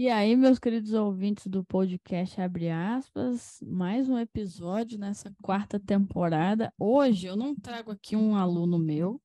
[0.00, 6.72] E aí, meus queridos ouvintes do podcast Abre aspas, mais um episódio nessa quarta temporada.
[6.78, 9.20] Hoje eu não trago aqui um aluno meu,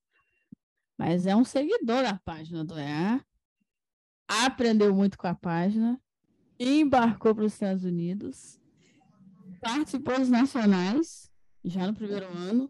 [0.97, 3.25] mas é um seguidor da página do EA.
[4.27, 5.97] Aprendeu muito com a página,
[6.59, 8.59] embarcou para os Estados Unidos,
[9.61, 11.31] participou dos nacionais
[11.63, 12.69] já no primeiro ano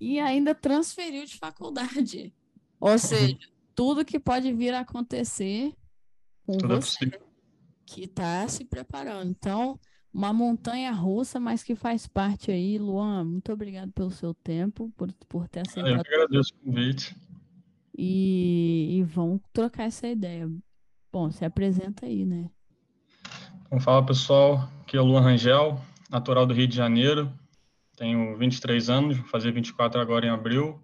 [0.00, 2.32] e ainda transferiu de faculdade.
[2.78, 3.36] Ou seja,
[3.74, 5.74] tudo que pode vir a acontecer
[6.46, 7.23] com Tudo é você possível.
[7.86, 9.30] Que está se preparando.
[9.30, 9.78] Então,
[10.12, 12.78] uma montanha russa, mas que faz parte aí.
[12.78, 16.04] Luan, muito obrigado pelo seu tempo, por, por ter Eu aceitado.
[16.04, 17.16] que agradeço o convite.
[17.96, 20.48] E, e vamos trocar essa ideia.
[21.12, 22.48] Bom, se apresenta aí, né?
[23.66, 27.32] Então, fala pessoal, aqui é o Luan Rangel, natural do Rio de Janeiro.
[27.96, 30.80] Tenho 23 anos, vou fazer 24 agora em abril.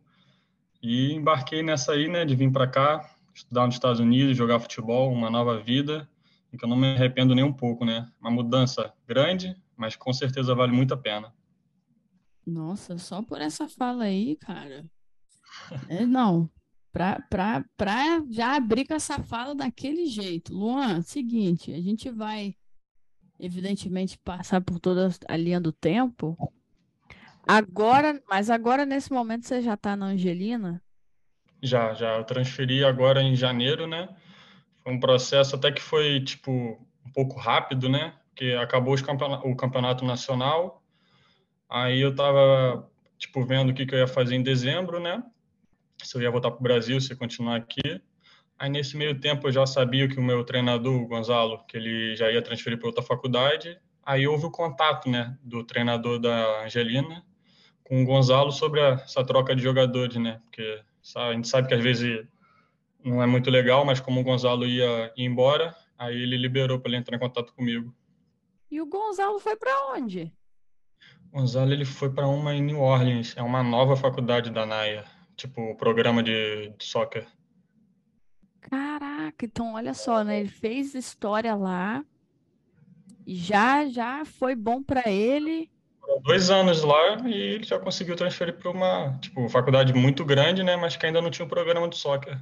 [0.82, 5.12] E embarquei nessa aí, né, de vir para cá, estudar nos Estados Unidos, jogar futebol,
[5.12, 6.09] uma nova vida,
[6.52, 8.10] e que eu não me arrependo nem um pouco, né?
[8.20, 11.32] Uma mudança grande, mas com certeza vale muito a pena.
[12.46, 14.84] Nossa, só por essa fala aí, cara.
[15.88, 16.51] É, não,
[16.93, 20.52] pra, pra, pra já abrir com essa fala daquele jeito.
[20.52, 22.56] Luan, seguinte, a gente vai,
[23.38, 26.37] evidentemente, passar por toda a linha do tempo.
[27.46, 30.82] Agora, mas agora, nesse momento, você já tá na Angelina?
[31.62, 34.09] Já, já, eu transferi agora em janeiro, né?
[34.91, 36.51] Um processo até que foi, tipo,
[37.07, 38.15] um pouco rápido, né?
[38.29, 40.83] Porque acabou o campeonato nacional,
[41.69, 45.23] aí eu tava, tipo, vendo o que que eu ia fazer em dezembro, né?
[46.02, 48.01] Se eu ia voltar pro Brasil, se continuar aqui.
[48.59, 52.15] Aí, nesse meio tempo, eu já sabia que o meu treinador, o Gonzalo, que ele
[52.16, 53.79] já ia transferir para outra faculdade.
[54.05, 57.23] Aí houve o contato, né, do treinador da Angelina
[57.85, 60.41] com o Gonzalo sobre a- essa troca de jogadores, né?
[60.45, 60.80] Porque
[61.16, 62.27] a gente sabe que às vezes
[63.04, 66.91] não é muito legal, mas como o Gonzalo ia ir embora, aí ele liberou para
[66.91, 67.94] ele entrar em contato comigo.
[68.70, 70.32] E o Gonzalo foi pra onde?
[71.32, 75.05] O Gonzalo ele foi para uma em New Orleans, é uma nova faculdade da NAIA,
[75.37, 77.27] tipo programa de, de soccer.
[78.61, 80.41] Caraca, então olha só, né?
[80.41, 82.05] Ele fez história lá,
[83.27, 85.71] já já foi bom pra ele.
[86.22, 90.77] Dois anos lá e ele já conseguiu transferir para uma tipo faculdade muito grande, né?
[90.77, 92.38] Mas que ainda não tinha um programa de soccer.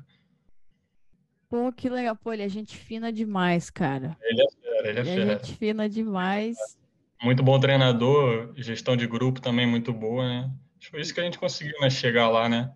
[1.48, 2.14] Pô, que legal.
[2.16, 4.16] Pô, ele é gente fina demais, cara.
[4.22, 5.38] Ele é fera, ele é Ele é fera.
[5.44, 6.56] gente fina demais.
[7.22, 10.52] Muito bom treinador, gestão de grupo também muito boa, né?
[10.90, 11.90] Foi isso que a gente conseguiu, né?
[11.90, 12.72] Chegar lá, né?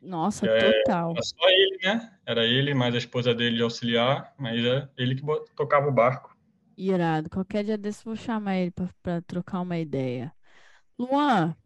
[0.00, 1.12] Nossa, É, total.
[1.12, 2.12] Era só ele, né?
[2.26, 5.22] Era ele, mais a esposa dele de auxiliar, mas é ele que
[5.56, 6.36] tocava o barco.
[6.76, 7.28] Irado.
[7.30, 10.32] Qualquer dia desse eu vou chamar ele pra, pra trocar uma ideia.
[10.98, 11.56] Luan,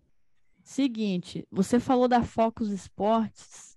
[0.62, 3.76] seguinte, você falou da Focus Esportes.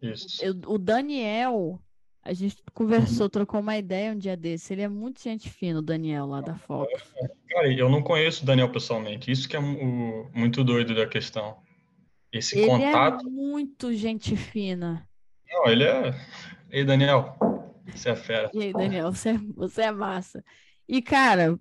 [0.00, 0.44] Isso.
[0.44, 1.80] Eu- o Daniel,
[2.22, 4.72] a gente conversou, trocou uma ideia um dia desse.
[4.72, 7.02] Ele é muito gente fina, o Daniel lá da Focus.
[7.48, 9.30] Cara, eu não conheço o Daniel pessoalmente.
[9.30, 11.56] Isso que é o, muito doido da questão.
[12.32, 13.28] Esse Ele é contato.
[13.28, 15.06] muito gente fina.
[15.50, 16.14] Não, ele é.
[16.70, 17.36] Ei, Daniel,
[17.86, 18.50] você é fera.
[18.54, 20.42] E aí, Daniel, você, é- você é massa.
[20.88, 21.58] E, cara,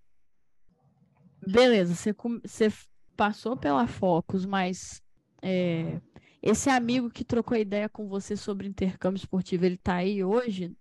[1.46, 2.72] beleza, você, você
[3.18, 5.02] passou pela Focus, mas
[5.42, 6.00] é,
[6.42, 10.76] esse amigo que trocou ideia com você sobre intercâmbio esportivo, ele tá aí hoje?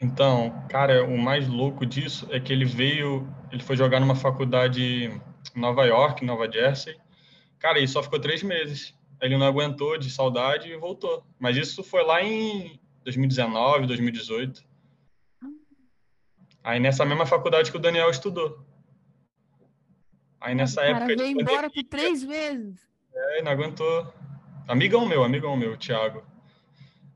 [0.00, 4.82] Então, cara, o mais louco disso é que ele veio, ele foi jogar numa faculdade
[4.82, 5.20] em
[5.54, 6.96] Nova York, Nova Jersey.
[7.58, 8.94] Cara, ele só ficou três meses.
[9.20, 11.24] Ele não aguentou de saudade e voltou.
[11.38, 14.62] Mas isso foi lá em 2019, 2018.
[16.62, 18.58] Aí nessa mesma faculdade que o Daniel estudou.
[20.40, 22.80] Aí nessa O cara época veio embora por três meses.
[23.14, 24.12] é, não aguentou.
[24.66, 26.24] Amigão meu, amigão meu, Thiago.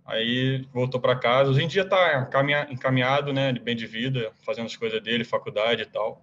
[0.04, 1.50] Aí voltou para casa.
[1.50, 5.82] Hoje em dia tá caminha- encaminhado, né, bem de vida, fazendo as coisas dele, faculdade
[5.82, 6.22] e tal.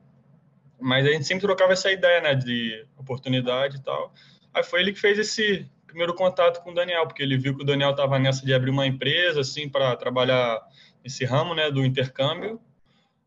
[0.80, 4.14] Mas a gente sempre trocava essa ideia, né, de oportunidade e tal.
[4.54, 7.64] Aí foi ele que fez esse primeiro contato com o Daniel, porque ele viu que
[7.64, 10.62] o Daniel estava nessa de abrir uma empresa, assim, para trabalhar
[11.04, 12.62] nesse ramo, né, do intercâmbio.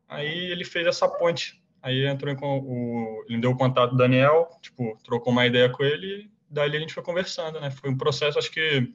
[0.08, 1.60] Aí ele fez essa ponte.
[1.82, 5.82] Aí entrou em o, ele deu o contato do Daniel, tipo, trocou uma ideia com
[5.82, 7.70] ele, daí a gente foi conversando, né?
[7.70, 8.92] Foi um processo, acho que,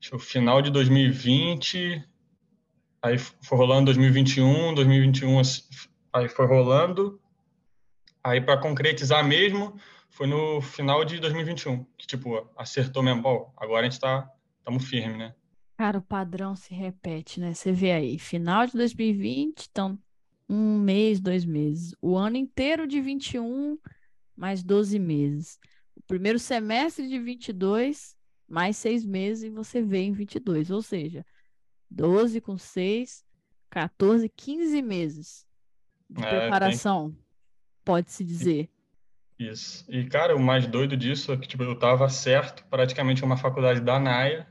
[0.00, 2.02] acho final de 2020,
[3.02, 5.62] aí foi rolando 2021, 2021, assim,
[6.12, 7.20] aí foi rolando,
[8.22, 9.78] aí para concretizar mesmo,
[10.10, 14.84] foi no final de 2021, que tipo, acertou mesmo, Bom, agora a gente tá, estamos
[14.84, 15.34] firme, né?
[15.76, 17.52] Cara, o padrão se repete, né?
[17.52, 19.98] Você vê aí, final de 2020, então
[20.48, 21.94] um mês, dois meses.
[22.00, 23.78] O ano inteiro de 21,
[24.36, 25.58] mais 12 meses.
[26.06, 28.16] Primeiro semestre de 22,
[28.48, 30.70] mais seis meses, e você vê em 22.
[30.70, 31.24] Ou seja,
[31.90, 33.24] 12 com 6,
[33.70, 35.46] 14, 15 meses
[36.08, 37.16] de É, preparação,
[37.84, 38.70] pode-se dizer.
[39.38, 39.84] Isso.
[39.88, 43.80] E, cara, o mais doido disso é que, tipo, eu tava certo, praticamente uma faculdade
[43.80, 44.46] da NAIA.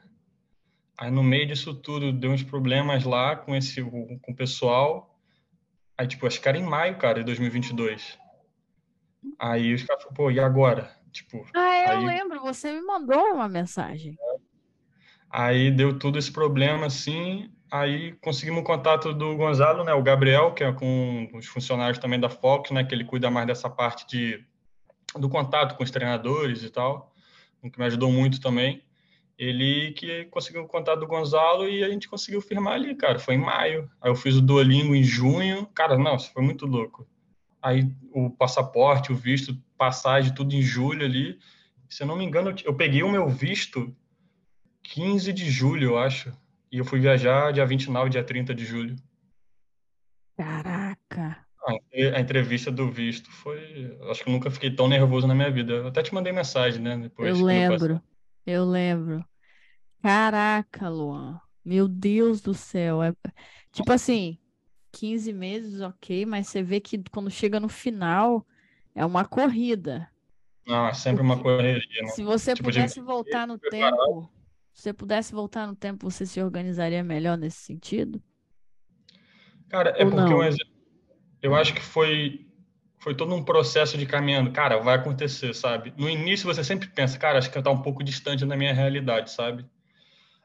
[0.97, 5.17] Aí, no meio disso tudo, deu uns problemas lá com esse, com o pessoal.
[5.97, 8.17] Aí, tipo, acho que era em maio, cara, de 2022.
[9.39, 11.02] Aí os caras falaram, pô, e agora?
[11.13, 14.17] Tipo, Ah, eu aí, lembro, você me mandou uma mensagem.
[15.29, 17.49] aí deu tudo esse problema, assim.
[17.71, 22.19] Aí conseguimos o contato do Gonzalo, né, o Gabriel, que é com os funcionários também
[22.19, 24.43] da Fox, né, que ele cuida mais dessa parte de,
[25.17, 27.11] do contato com os treinadores e tal,
[27.63, 28.83] o que me ajudou muito também.
[29.37, 33.17] Ele que conseguiu o contato do Gonzalo e a gente conseguiu firmar ali, cara.
[33.17, 33.89] Foi em maio.
[33.99, 35.65] Aí eu fiz o Duolingo em junho.
[35.73, 37.07] Cara, nossa, foi muito louco.
[37.63, 41.39] Aí o passaporte, o visto, passagem, tudo em julho ali.
[41.89, 43.95] Se eu não me engano, eu, peguei o meu visto
[44.83, 46.33] 15 de julho, eu acho.
[46.69, 48.95] E eu fui viajar dia 29, dia 30 de julho.
[50.35, 51.45] Caraca.
[52.13, 53.97] A entrevista do visto foi.
[54.09, 55.71] Acho que eu nunca fiquei tão nervoso na minha vida.
[55.71, 56.97] Eu até te mandei mensagem, né?
[56.97, 58.01] Depois Eu lembro,
[58.45, 59.23] eu lembro.
[60.01, 61.39] Caraca, Luan.
[61.63, 63.01] Meu Deus do céu.
[63.01, 63.13] É...
[63.71, 64.37] Tipo assim,
[64.93, 68.47] 15 meses, ok, mas você vê que quando chega no final,
[68.95, 70.09] é uma corrida.
[70.67, 72.11] Não, é sempre uma correria, né?
[72.13, 74.13] se você Tipo, de pudesse voltar no preparado.
[74.13, 74.31] tempo,
[74.73, 78.21] se você pudesse voltar no tempo, você se organizaria melhor nesse sentido?
[79.69, 80.43] Cara, é Ou porque um não?
[80.43, 80.57] ex-
[81.41, 82.47] eu acho que foi,
[82.99, 84.51] foi todo um processo de caminhando.
[84.53, 85.93] Cara, vai acontecer, sabe?
[85.97, 89.31] No início você sempre pensa, cara, acho que tá um pouco distante da minha realidade,
[89.31, 89.65] sabe?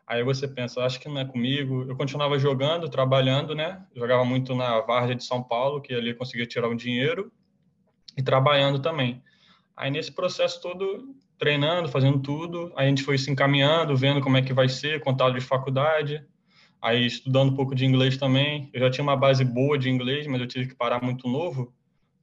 [0.08, 1.84] Aí você pensa, acho que não é comigo.
[1.86, 3.84] Eu continuava jogando, trabalhando, né?
[3.94, 7.30] Jogava muito na Várzea de São Paulo, que ali conseguia tirar um dinheiro,
[8.16, 9.22] e trabalhando também.
[9.76, 14.38] Aí nesse processo todo, treinando, fazendo tudo, aí a gente foi se encaminhando, vendo como
[14.38, 16.24] é que vai ser, contato de faculdade,
[16.80, 18.70] aí estudando um pouco de inglês também.
[18.72, 21.70] Eu já tinha uma base boa de inglês, mas eu tive que parar muito novo,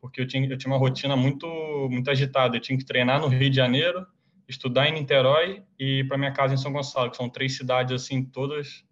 [0.02, 1.48] porque eu tinha, eu tinha uma rotina muito,
[1.90, 2.58] muito agitada.
[2.58, 4.06] Eu tinha que treinar no Rio de Janeiro,
[4.48, 8.24] estudar em Niterói e para minha casa em São Gonçalo, que são três cidades assim,
[8.24, 8.84] todas.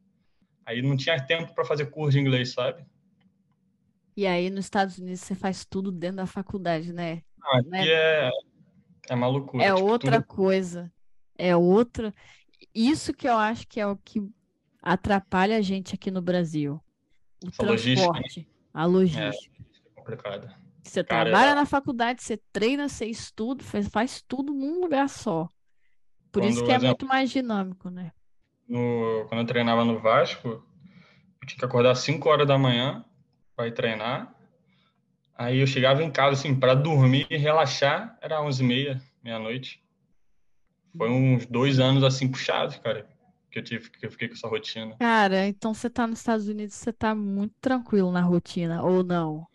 [0.65, 2.85] Aí não tinha tempo para fazer curso de inglês, sabe?
[4.15, 7.21] E aí nos Estados Unidos você faz tudo dentro da faculdade, né?
[7.41, 7.79] Ah, Né?
[7.79, 8.31] aqui é,
[9.09, 9.63] é uma loucura.
[9.63, 10.91] É tipo, outra tudo coisa.
[11.38, 12.13] É outra.
[12.73, 14.21] Isso que eu acho que é o que
[14.81, 16.79] atrapalha a gente aqui no Brasil.
[17.44, 18.19] O essa logística né?
[18.19, 19.65] transporte, a é logística.
[19.95, 20.62] complicada.
[20.83, 25.47] Você Cara, trabalha na faculdade, você treina, você estuda, faz, faz tudo num lugar só.
[26.31, 28.12] Por isso quando, que é exemplo, muito mais dinâmico, né?
[28.68, 33.03] no, quando eu treinava no Vasco, eu tinha que acordar às 5 horas da manhã
[33.56, 34.33] para ir treinar.
[35.35, 39.81] Aí eu chegava em casa, assim, para dormir e relaxar, era 11h30, meia-noite.
[40.97, 43.07] Foi uns dois anos, assim, puxados, cara,
[43.51, 44.95] que eu tive, que eu fiquei com essa rotina.
[45.00, 49.47] Cara, então você tá nos Estados Unidos, você tá muito tranquilo na rotina, ou não?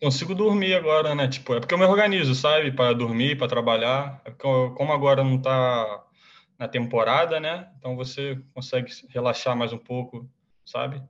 [0.00, 1.26] Consigo dormir agora, né?
[1.28, 2.70] Tipo, é porque eu me organizo, sabe?
[2.72, 4.20] Para dormir, para trabalhar.
[4.24, 6.04] É eu- como agora não tá
[6.58, 7.70] na temporada, né?
[7.78, 10.28] Então você consegue relaxar mais um pouco,
[10.64, 11.02] sabe?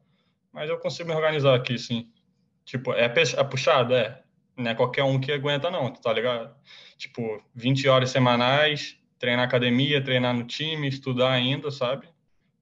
[0.53, 2.13] Mas eu consigo me organizar aqui, sim.
[2.65, 3.95] Tipo, é, é puxado?
[3.95, 4.23] É.
[4.57, 6.55] Não é qualquer um que aguenta, não, tá ligado?
[6.99, 12.09] Tipo, 20 horas semanais, treinar na academia, treinar no time, estudar ainda, sabe?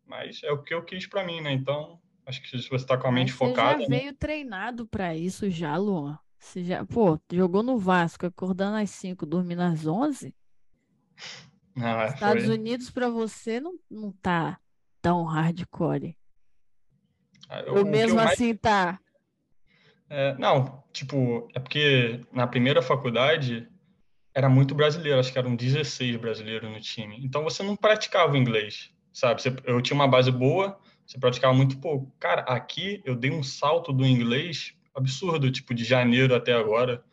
[0.06, 1.53] Mas é o que eu quis pra mim, né?
[1.53, 3.87] Então, acho que se você tá com a Mas mente você já focada, né?
[3.88, 6.19] veio treinado pra isso já, Luan.
[6.38, 10.35] Você já, pô, jogou no Vasco, acordando às 5, dormindo às 11.
[11.75, 12.54] Não, é, Estados foi.
[12.54, 14.59] Unidos pra você não, não tá
[15.00, 16.16] tão hardcore.
[17.49, 18.99] Ah, eu- Ou mesmo mais assim tá.
[20.09, 23.66] É, não, tipo, é porque na primeira faculdade
[24.35, 27.19] era muito brasileiro, acho que eram 16 brasileiros no time.
[27.25, 29.40] Então você não praticava o inglês, sabe?
[29.64, 32.12] Eu tinha uma base boa, você praticava muito pouco.
[32.18, 37.04] Cara, aqui eu dei um salto do inglês absurdo, tipo, de janeiro até agora.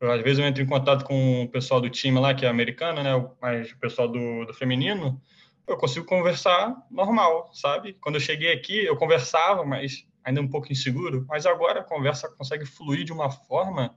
[0.00, 2.48] Eu, às vezes eu entro em contato com o pessoal do time lá, que é
[2.48, 3.10] americano, né?
[3.40, 5.20] Mas o pessoal do, do feminino,
[5.66, 7.94] eu consigo conversar normal, sabe?
[8.00, 11.24] Quando eu cheguei aqui, eu conversava, mas ainda um pouco inseguro.
[11.28, 13.94] Mas agora a conversa consegue fluir de uma forma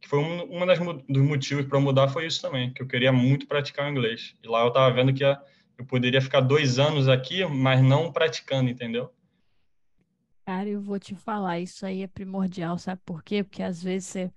[0.00, 3.10] que foi um, uma das dos motivos para mudar foi isso também, que eu queria
[3.10, 4.34] muito praticar o inglês.
[4.42, 5.40] E lá eu tava vendo que ia-
[5.78, 9.12] eu poderia ficar dois anos aqui, mas não praticando, entendeu?
[10.46, 13.42] Cara, eu vou te falar, isso aí é primordial, sabe por quê?
[13.42, 14.32] Porque às vezes você,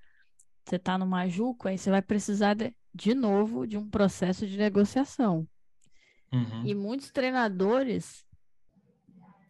[0.64, 4.58] você tá no majuco, aí você vai precisar de, de novo de um processo de
[4.58, 5.48] negociação.
[6.32, 6.66] Uhum.
[6.66, 8.26] E muitos treinadores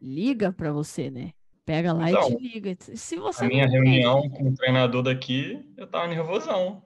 [0.01, 1.31] ligam pra você, né?
[1.65, 2.75] Pega lá e Então, te liga.
[2.79, 6.81] Se a você não minha reunião com o treinador daqui, eu tava nervosão.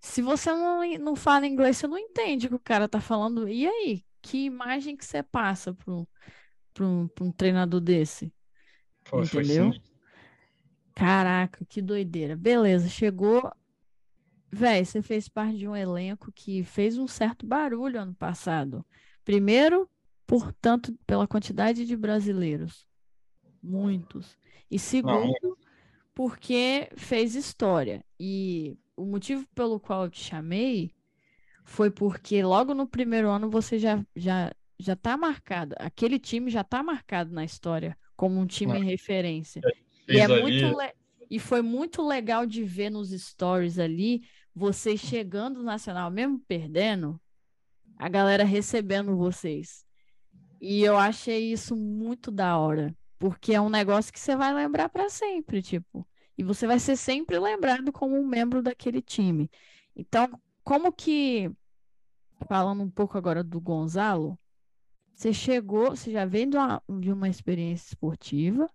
[0.00, 3.46] Se você não, não fala inglês, você não entende o que o cara tá falando.
[3.46, 4.02] E aí?
[4.22, 6.06] Que imagem que você passa para um,
[7.08, 8.32] pra um, treinador desse?
[9.04, 9.72] Foi, entendeu?
[10.94, 12.34] Caraca, que doideira.
[12.34, 13.50] Beleza, chegou.
[14.50, 18.84] Véi, você fez parte de um elenco que fez um certo barulho ano passado.
[19.24, 19.88] Primeiro,
[20.26, 22.86] portanto, pela quantidade de brasileiros.
[23.62, 24.36] Muitos.
[24.70, 25.56] E segundo, Não.
[26.14, 28.04] porque fez história.
[28.18, 30.94] E o motivo pelo qual eu te chamei
[31.64, 35.74] foi porque logo no primeiro ano você já, já, já tá marcado.
[35.78, 39.60] Aquele time já tá marcado na história como um time em referência.
[40.08, 40.92] E é muito le...
[41.30, 44.22] e foi muito legal de ver nos stories ali
[44.54, 47.20] vocês chegando no Nacional, mesmo perdendo,
[47.96, 49.86] a galera recebendo vocês.
[50.60, 54.88] E eu achei isso muito da hora, porque é um negócio que você vai lembrar
[54.88, 56.06] para sempre, tipo,
[56.40, 59.50] e você vai ser sempre lembrado como um membro daquele time.
[59.94, 61.52] Então, como que
[62.48, 64.38] falando um pouco agora do Gonzalo,
[65.14, 68.70] você chegou, você já vem de uma, de uma experiência esportiva,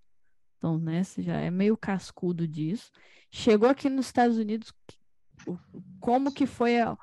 [0.60, 2.92] então, né, você já é meio cascudo disso.
[3.32, 4.72] Chegou aqui nos Estados Unidos,
[6.00, 6.96] como que foi a,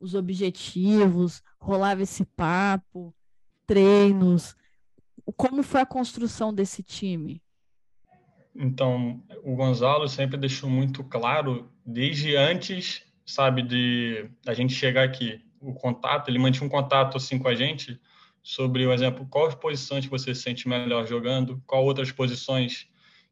[0.00, 3.14] os objetivos, rolava esse papo,
[3.68, 4.56] treinos,
[5.36, 7.40] como foi a construção desse time?
[8.58, 15.40] Então, o Gonzalo sempre deixou muito claro, desde antes, sabe, de a gente chegar aqui,
[15.60, 18.00] o contato, ele mantinha um contato assim com a gente
[18.42, 22.88] sobre, por exemplo, quais posições você se sente melhor jogando, qual outras posições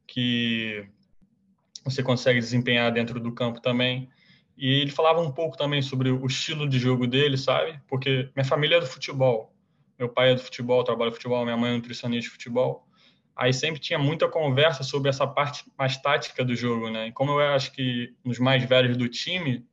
[0.07, 0.87] que
[1.85, 4.09] você consegue desempenhar dentro do campo também.
[4.57, 7.81] E ele falava um pouco também sobre o estilo de jogo dele, sabe?
[7.89, 9.53] Porque minha família é do futebol.
[9.99, 12.87] Meu pai é do futebol, trabalha futebol, minha mãe é nutricionista de futebol.
[13.37, 17.09] Aí sempre tinha muita conversa sobre essa parte mais tática do jogo, né?
[17.09, 19.67] E como eu acho que nos mais velhos do time,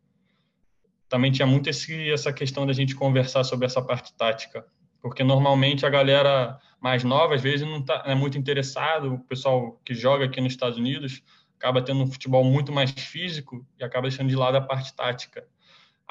[1.08, 4.66] também tinha muito esse, essa questão da gente conversar sobre essa parte tática.
[5.02, 9.80] Porque normalmente a galera mais nova, às vezes, não tá, é muito interessado, o pessoal
[9.86, 11.24] que joga aqui nos Estados Unidos
[11.58, 15.48] acaba tendo um futebol muito mais físico e acaba deixando de lado a parte tática.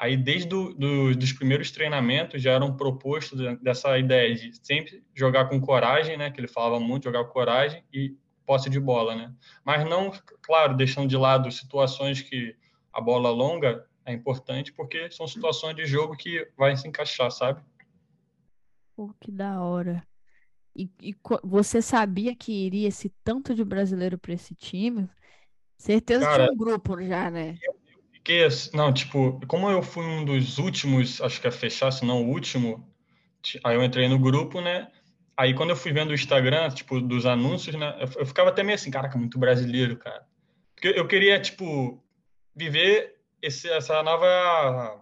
[0.03, 5.45] Aí, desde do, do, dos primeiros treinamentos, já eram propostos dessa ideia de sempre jogar
[5.45, 6.29] com coragem, né?
[6.29, 8.13] Que ele falava muito, jogar com coragem e
[8.45, 9.33] posse de bola, né?
[9.63, 12.53] Mas não, claro, deixando de lado situações que
[12.91, 17.63] a bola longa é importante, porque são situações de jogo que vai se encaixar, sabe?
[18.97, 20.05] Pô, que da hora.
[20.75, 25.09] E, e você sabia que iria esse tanto de brasileiro para esse time?
[25.77, 27.57] Certeza Cara, tinha um grupo já, né?
[27.63, 27.82] Eu
[28.23, 32.23] fiquei não, tipo, como eu fui um dos últimos, acho que a fechar, se não
[32.23, 32.87] o último,
[33.63, 34.89] aí eu entrei no grupo, né?
[35.35, 37.97] Aí quando eu fui vendo o Instagram, tipo, dos anúncios, né?
[37.99, 40.25] Eu, eu ficava até meio assim, caraca, muito brasileiro, cara.
[40.73, 42.01] Porque eu queria, tipo,
[42.55, 45.01] viver esse, essa nova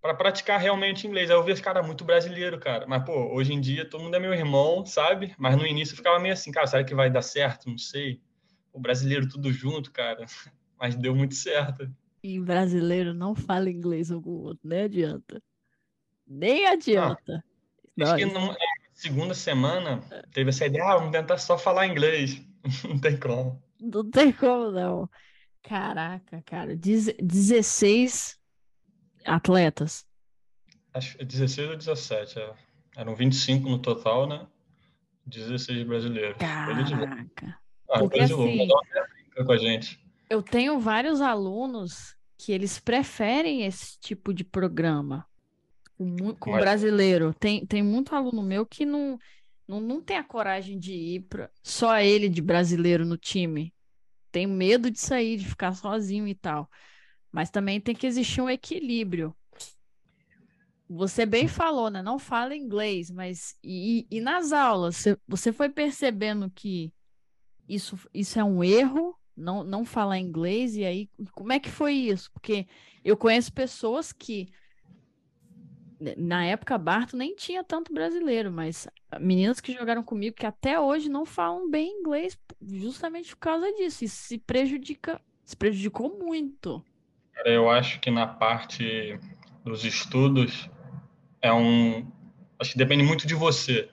[0.00, 1.30] para praticar realmente inglês.
[1.30, 2.86] Aí eu vi esse cara muito brasileiro, cara.
[2.86, 5.34] Mas, pô, hoje em dia todo mundo é meu irmão, sabe?
[5.38, 7.68] Mas no início eu ficava meio assim, cara, será que vai dar certo?
[7.68, 8.20] Não sei.
[8.72, 10.24] O brasileiro tudo junto, cara.
[10.80, 11.90] Mas deu muito certo.
[12.22, 15.42] E brasileiro não fala inglês algum outro, nem adianta.
[16.26, 17.44] Nem adianta.
[18.00, 18.56] Ah, acho que na
[18.94, 20.00] segunda semana
[20.32, 22.40] teve essa ideia, ah, vamos tentar só falar inglês.
[22.88, 23.62] não tem como.
[23.80, 25.08] Não tem como, não.
[25.62, 26.76] Caraca, cara.
[26.76, 28.38] Dez, 16
[29.24, 30.06] atletas?
[30.92, 32.54] Acho que 16 ou 17, é.
[32.96, 34.46] Eram 25 no total, né?
[35.26, 36.36] 16 brasileiros.
[36.38, 37.58] Caraca.
[37.88, 38.68] Ah, Porque, assim,
[39.44, 40.00] com a gente.
[40.30, 45.26] Eu tenho vários alunos que eles preferem esse tipo de programa
[45.98, 46.60] com, com Mas...
[46.60, 47.34] brasileiro.
[47.34, 49.18] Tem, tem muito aluno meu que não,
[49.68, 53.74] não, não tem a coragem de ir para só ele de brasileiro no time.
[54.32, 56.70] Tem medo de sair, de ficar sozinho e tal.
[57.32, 59.36] Mas também tem que existir um equilíbrio.
[60.88, 62.02] Você bem falou, né?
[62.02, 66.92] Não fala inglês, mas e, e nas aulas, você, você foi percebendo que
[67.68, 71.94] isso, isso é um erro, não, não falar inglês, e aí como é que foi
[71.94, 72.30] isso?
[72.32, 72.66] Porque
[73.04, 74.48] eu conheço pessoas que
[76.16, 78.88] na época Barto nem tinha tanto brasileiro, mas
[79.20, 84.04] meninas que jogaram comigo que até hoje não falam bem inglês justamente por causa disso.
[84.04, 86.82] Isso se prejudica, se prejudicou muito.
[87.44, 89.18] Eu acho que na parte
[89.64, 90.70] dos estudos
[91.40, 92.10] é um.
[92.58, 93.88] Acho que depende muito de você,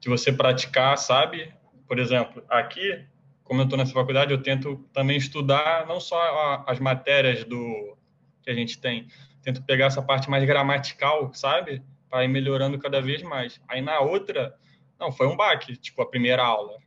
[0.00, 1.52] de você praticar, sabe?
[1.86, 3.04] Por exemplo, aqui,
[3.52, 7.94] como eu estou nessa faculdade, eu tento também estudar não só as matérias do
[8.42, 9.08] que a gente tem,
[9.42, 11.82] tento pegar essa parte mais gramatical, sabe?
[12.08, 13.60] Para ir melhorando cada vez mais.
[13.68, 14.56] Aí na outra,
[14.98, 16.78] não, foi um baque, tipo a primeira aula.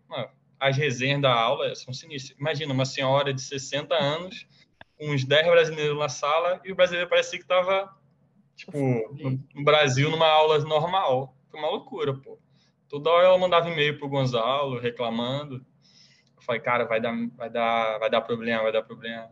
[0.59, 2.35] As resenhas da aula são sinistras.
[2.39, 4.47] Imagina uma senhora de 60 anos
[4.99, 7.95] uns 10 brasileiros na sala e o brasileiro parecia que estava
[8.55, 11.37] tipo, no, no, Brasil numa aula normal.
[11.51, 12.39] Foi uma loucura, pô.
[12.89, 15.63] Toda hora ela mandava e-mail pro Gonzalo reclamando.
[16.45, 19.29] Falei, cara, vai dar, vai dar, vai dar problema, vai dar problema.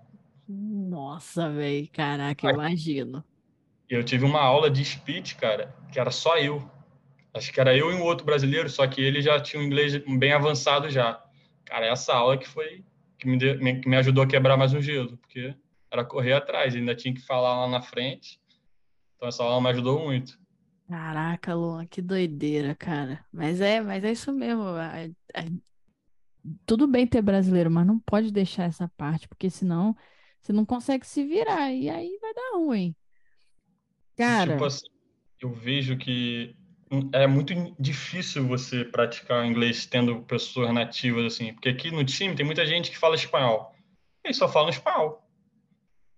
[0.48, 3.24] Nossa, velho, caraca, Aí, imagino.
[3.90, 6.70] Eu tive uma aula de speech, cara, que era só eu.
[7.34, 9.96] Acho que era eu e um outro brasileiro, só que ele já tinha um inglês
[10.18, 11.24] bem avançado já.
[11.66, 12.84] Cara, essa aula que foi
[13.18, 15.56] que me, deu, que me ajudou a quebrar mais um gelo, porque
[15.90, 18.40] era correr atrás, ainda tinha que falar lá na frente.
[19.16, 20.38] Então essa aula me ajudou muito.
[20.90, 23.26] Caraca, Luan, que doideira, cara.
[23.32, 24.68] Mas é, mas é isso mesmo.
[24.78, 25.46] É, é,
[26.66, 29.96] tudo bem ter brasileiro, mas não pode deixar essa parte, porque senão
[30.42, 32.96] você não consegue se virar e aí vai dar ruim.
[34.16, 34.86] Cara, tipo assim,
[35.42, 36.56] eu vejo que
[37.12, 42.46] é muito difícil você praticar inglês tendo pessoas nativas assim, porque aqui no time tem
[42.46, 43.74] muita gente que fala espanhol.
[44.24, 45.22] E só fala espanhol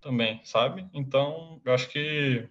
[0.01, 0.87] também, sabe?
[0.93, 2.47] Então, eu acho que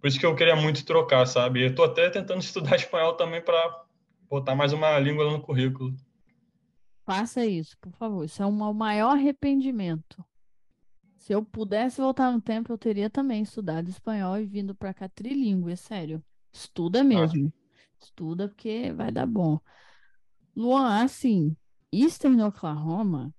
[0.00, 1.64] por isso que eu queria muito trocar, sabe?
[1.64, 3.84] Eu tô até tentando estudar espanhol também para
[4.28, 5.94] botar mais uma língua no currículo.
[7.06, 8.24] Faça isso, por favor.
[8.24, 10.24] Isso é o maior arrependimento.
[11.16, 15.08] Se eu pudesse voltar no tempo, eu teria também estudado espanhol e vindo para cá
[15.08, 16.22] trilíngue, é sério.
[16.52, 17.52] Estuda mesmo.
[18.02, 19.60] Estuda porque vai dar bom.
[20.54, 21.56] Luan, assim,
[21.92, 23.32] Eastern Oklahoma,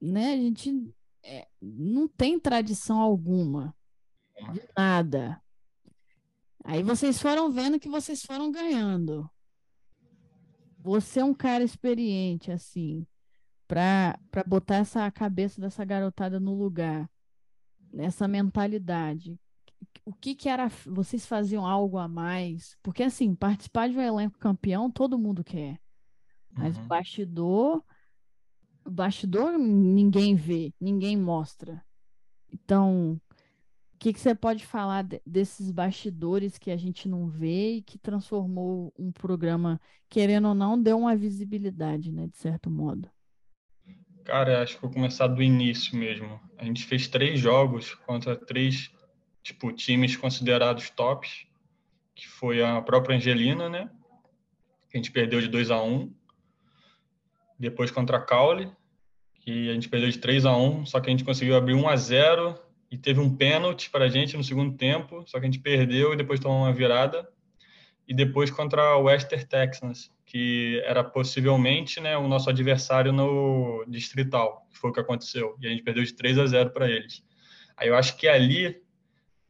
[0.00, 0.32] né?
[0.32, 3.74] A gente é, não tem tradição alguma
[4.52, 5.40] de nada.
[6.64, 9.30] Aí vocês foram vendo que vocês foram ganhando.
[10.86, 13.06] Você é um cara experiente, assim,
[13.66, 17.10] para botar essa cabeça dessa garotada no lugar,
[17.92, 19.38] nessa mentalidade
[20.04, 22.76] o que que era, vocês faziam algo a mais?
[22.82, 25.80] Porque assim, participar de um elenco campeão todo mundo quer.
[26.52, 26.86] Mas uhum.
[26.86, 27.84] bastidor,
[28.88, 31.84] bastidor ninguém vê, ninguém mostra.
[32.52, 33.20] Então,
[33.96, 37.82] o que que você pode falar de, desses bastidores que a gente não vê e
[37.82, 43.08] que transformou um programa, querendo ou não, deu uma visibilidade, né, de certo modo?
[44.22, 46.38] Cara, acho que vou começar do início mesmo.
[46.58, 48.92] A gente fez três jogos contra três
[49.42, 51.46] tipo, times considerados tops,
[52.14, 53.90] que foi a própria Angelina, né?
[54.90, 56.12] Que a gente perdeu de 2 a 1
[57.58, 58.70] Depois contra a Caule,
[59.40, 61.88] que a gente perdeu de 3 a 1 só que a gente conseguiu abrir 1
[61.88, 65.48] a 0 e teve um pênalti para a gente no segundo tempo, só que a
[65.50, 67.28] gente perdeu e depois tomou uma virada.
[68.08, 74.64] E depois contra o Western Texans, que era possivelmente né, o nosso adversário no distrital,
[74.70, 75.56] que foi o que aconteceu.
[75.60, 77.24] E a gente perdeu de 3 a 0 para eles.
[77.76, 78.80] Aí eu acho que ali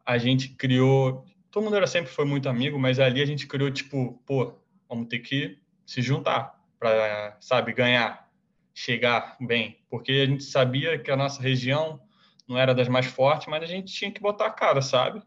[0.06, 1.26] a gente criou.
[1.50, 4.54] Todo mundo era sempre foi muito amigo, mas ali a gente criou tipo, pô,
[4.88, 8.30] vamos ter que se juntar para, sabe, ganhar,
[8.74, 12.00] chegar bem, porque a gente sabia que a nossa região
[12.48, 15.22] não era das mais fortes, mas a gente tinha que botar a cara, sabe?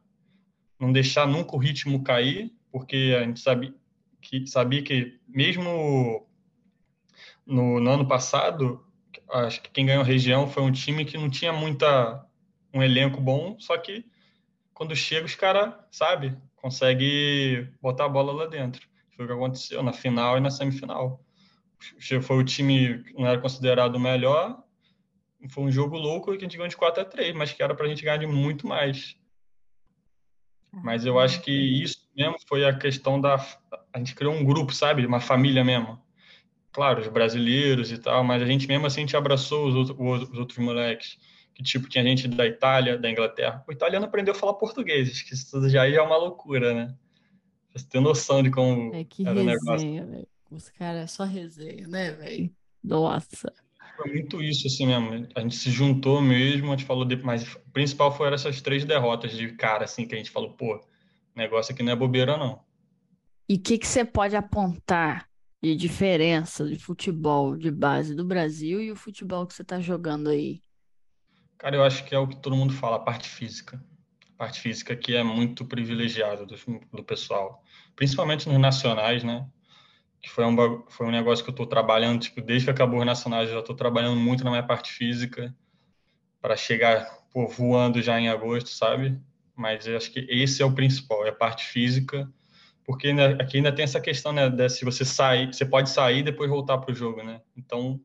[0.79, 3.73] Não deixar nunca o ritmo cair, porque a gente sabia
[4.21, 6.27] que, sabia que mesmo
[7.45, 8.85] no, no ano passado,
[9.31, 12.25] acho que quem ganhou a região foi um time que não tinha muita
[12.73, 14.05] um elenco bom, só que
[14.73, 18.87] quando chega, os caras, sabe, consegue botar a bola lá dentro.
[19.15, 21.21] Foi o que aconteceu na final e na semifinal.
[22.21, 24.63] Foi o time que não era considerado o melhor.
[25.49, 27.73] Foi um jogo louco que a gente ganhou de 4 a 3, mas que era
[27.73, 29.15] para a gente ganhar de muito mais.
[30.71, 33.35] Mas eu acho que isso mesmo foi a questão da.
[33.93, 35.05] A gente criou um grupo, sabe?
[35.05, 35.99] Uma família mesmo.
[36.71, 40.29] Claro, os brasileiros e tal, mas a gente mesmo assim a gente abraçou os outros,
[40.29, 41.17] os outros moleques
[41.59, 43.63] que tipo tinha gente da Itália, da Inglaterra.
[43.67, 46.95] O italiano aprendeu a falar português, que isso já é uma loucura, né?
[47.69, 50.27] Pra você ter noção de como é que era resenha, velho.
[50.49, 52.49] Os caras é só resenha, né, velho?
[52.81, 53.53] Nossa.
[53.99, 55.27] Foi muito isso, assim mesmo.
[55.35, 57.17] A gente se juntou mesmo, a gente falou, de...
[57.17, 60.79] mas o principal foram essas três derrotas de cara, assim, que a gente falou, pô,
[61.35, 62.63] negócio aqui não é bobeira, não.
[63.47, 65.27] E o que, que você pode apontar
[65.61, 70.29] de diferença de futebol de base do Brasil e o futebol que você está jogando
[70.29, 70.61] aí?
[71.57, 73.83] Cara, eu acho que é o que todo mundo fala, a parte física.
[74.35, 76.55] A parte física que é muito privilegiada do,
[76.93, 77.61] do pessoal,
[77.97, 79.45] principalmente nos nacionais, né?
[80.21, 83.05] Que foi um, foi um negócio que eu estou trabalhando, tipo, desde que acabou os
[83.05, 85.55] nacionais, eu já estou trabalhando muito na minha parte física
[86.41, 89.19] para chegar pô, voando já em agosto, sabe?
[89.55, 92.31] Mas eu acho que esse é o principal, é a parte física,
[92.85, 96.19] porque ainda, aqui ainda tem essa questão, né, de se você sair, você pode sair
[96.19, 97.41] e depois voltar para o jogo, né?
[97.55, 97.99] Então,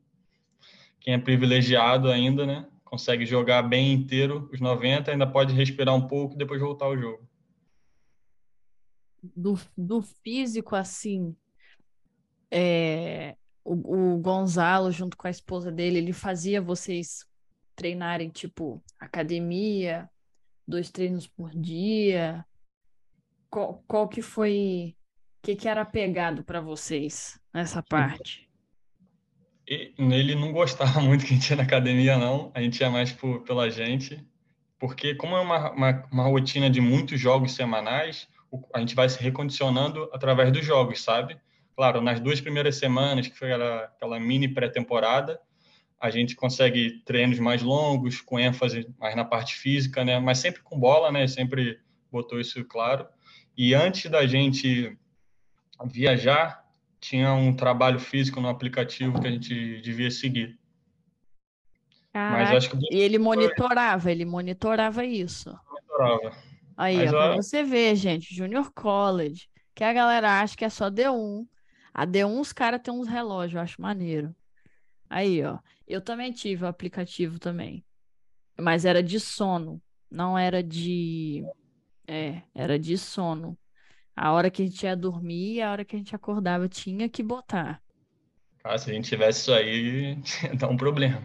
[0.99, 6.07] quem é privilegiado ainda, né, consegue jogar bem inteiro os 90, ainda pode respirar um
[6.07, 7.27] pouco e depois voltar ao jogo.
[9.35, 11.35] Do, do físico, assim,
[12.51, 17.25] é, o, o Gonzalo, junto com a esposa dele, ele fazia vocês
[17.75, 20.09] treinarem, tipo, academia,
[20.67, 22.45] dois treinos por dia?
[23.49, 24.95] Qual, qual que foi,
[25.39, 28.45] o que, que era pegado para vocês nessa parte?
[29.67, 32.51] ele não gostava muito que a gente ia na academia, não.
[32.53, 34.23] A gente ia mais por, pela gente.
[34.77, 38.27] Porque, como é uma, uma, uma rotina de muitos jogos semanais,
[38.73, 41.39] a gente vai se recondicionando através dos jogos, sabe?
[41.75, 45.39] Claro, nas duas primeiras semanas, que foi aquela, aquela mini pré-temporada,
[45.99, 50.19] a gente consegue treinos mais longos, com ênfase mais na parte física, né?
[50.19, 51.27] Mas sempre com bola, né?
[51.27, 51.79] Sempre
[52.11, 53.07] botou isso claro.
[53.57, 54.97] E antes da gente
[55.85, 56.65] viajar,
[56.99, 60.57] tinha um trabalho físico no aplicativo que a gente devia seguir.
[62.13, 65.53] Caraca, Mas acho que e ele monitorava, ele monitorava isso.
[65.69, 66.37] Monitorava.
[66.77, 70.89] Aí, Mas, ó, você ver, gente, Junior College, que a galera acha que é só
[70.89, 71.45] D1.
[71.97, 74.35] A D1 os caras têm uns relógios, eu acho maneiro.
[75.09, 75.59] Aí, ó.
[75.87, 77.85] Eu também tive o aplicativo também.
[78.59, 79.81] Mas era de sono,
[80.11, 81.41] não era de.
[82.05, 83.57] É, era de sono.
[84.13, 87.07] A hora que a gente ia dormir e a hora que a gente acordava tinha
[87.07, 87.81] que botar.
[88.61, 90.17] Ah, se a gente tivesse isso aí,
[90.59, 91.23] dá um problema.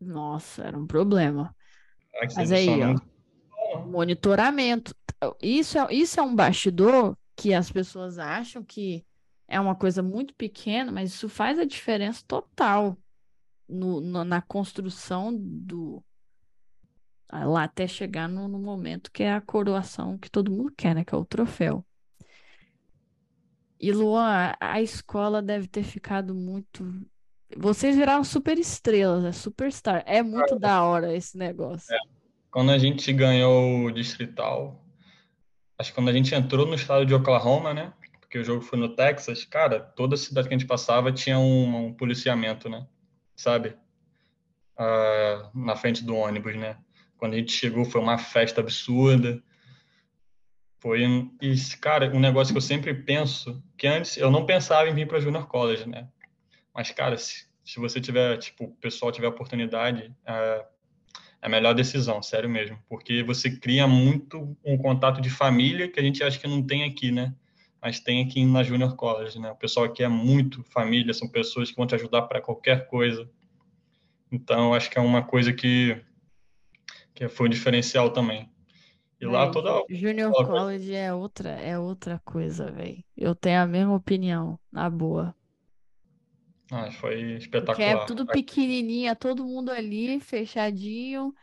[0.00, 1.54] Nossa, era um problema.
[2.16, 4.92] Ah, Mas aí, ó, monitoramento.
[5.40, 9.04] Isso é, isso é um bastidor que as pessoas acham que
[9.50, 12.96] é uma coisa muito pequena, mas isso faz a diferença total
[13.68, 16.02] no, no, na construção do.
[17.32, 21.04] Lá até chegar no, no, momento que é a coroação que todo mundo quer, né?
[21.04, 21.84] Que é o troféu.
[23.78, 26.84] E Luan, a escola deve ter ficado muito.
[27.56, 30.02] Vocês viraram super estrelas, é superstar.
[30.06, 31.92] É muito da hora esse negócio.
[31.92, 31.98] É.
[32.50, 34.84] Quando a gente ganhou o distrital,
[35.78, 37.92] acho que quando a gente entrou no estado de Oklahoma, né?
[38.30, 41.86] Porque o jogo foi no Texas, cara, toda cidade que a gente passava tinha um,
[41.86, 42.86] um policiamento, né?
[43.40, 43.74] sabe?
[44.78, 46.76] Uh, na frente do ônibus, né?
[47.16, 49.42] Quando a gente chegou foi uma festa absurda.
[50.78, 51.02] Foi,
[51.40, 55.06] e, cara, um negócio que eu sempre penso, que antes eu não pensava em vir
[55.06, 56.08] para Junior College, né?
[56.74, 60.32] Mas, cara, se, se você tiver, tipo, o pessoal tiver oportunidade, é,
[61.42, 62.78] é a melhor decisão, sério mesmo.
[62.88, 66.84] Porque você cria muito um contato de família que a gente acha que não tem
[66.84, 67.34] aqui, né?
[67.82, 69.50] Mas tem aqui na Junior College, né?
[69.50, 73.28] O pessoal aqui é muito família, são pessoas que vão te ajudar para qualquer coisa.
[74.30, 76.00] Então, acho que é uma coisa que,
[77.14, 78.50] que foi um diferencial também.
[79.20, 83.02] E lá toda Junior College é outra, é outra coisa, velho.
[83.16, 85.34] Eu tenho a mesma opinião, na boa.
[86.70, 87.76] Ah, foi espetacular.
[87.76, 91.34] Porque é tudo pequenininho, é todo mundo ali, fechadinho,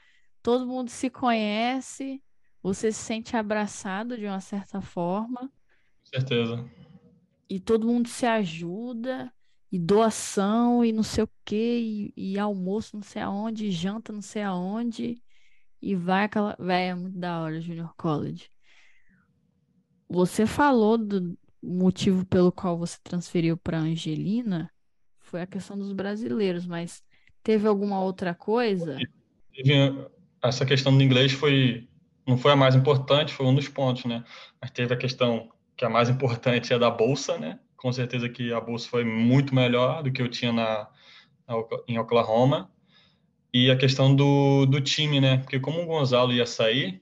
[0.41, 2.23] todo mundo se conhece,
[2.63, 5.51] você se sente abraçado de uma certa forma
[6.09, 6.65] certeza.
[7.49, 9.31] E todo mundo se ajuda,
[9.71, 14.11] e doação, e não sei o quê, e, e almoço não sei aonde, e janta
[14.11, 15.21] não sei aonde,
[15.81, 16.55] e vai aquela.
[16.59, 18.49] Véi, é muito da hora, Junior College.
[20.09, 24.71] Você falou do motivo pelo qual você transferiu para Angelina,
[25.19, 27.03] foi a questão dos brasileiros, mas
[27.43, 28.97] teve alguma outra coisa?
[29.53, 29.73] Teve,
[30.41, 31.87] essa questão do inglês foi
[32.25, 34.23] não foi a mais importante, foi um dos pontos, né?
[34.61, 37.59] Mas teve a questão que a mais importante é da bolsa, né?
[37.77, 40.89] Com certeza que a bolsa foi muito melhor do que eu tinha na,
[41.47, 41.55] na
[41.87, 42.71] em Oklahoma.
[43.53, 45.37] E a questão do, do time, né?
[45.37, 46.99] Porque como o Gonzalo ia sair,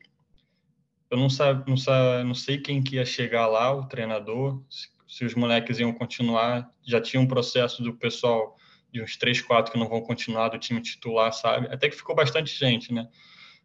[1.09, 4.89] eu não, sabe, não, sabe, não sei quem que ia chegar lá, o treinador, se,
[5.07, 6.69] se, os moleques iam continuar.
[6.85, 8.57] Já tinha um processo do pessoal
[8.91, 11.67] de uns três, quatro que não vão continuar do time titular, sabe?
[11.73, 13.07] Até que ficou bastante gente, né?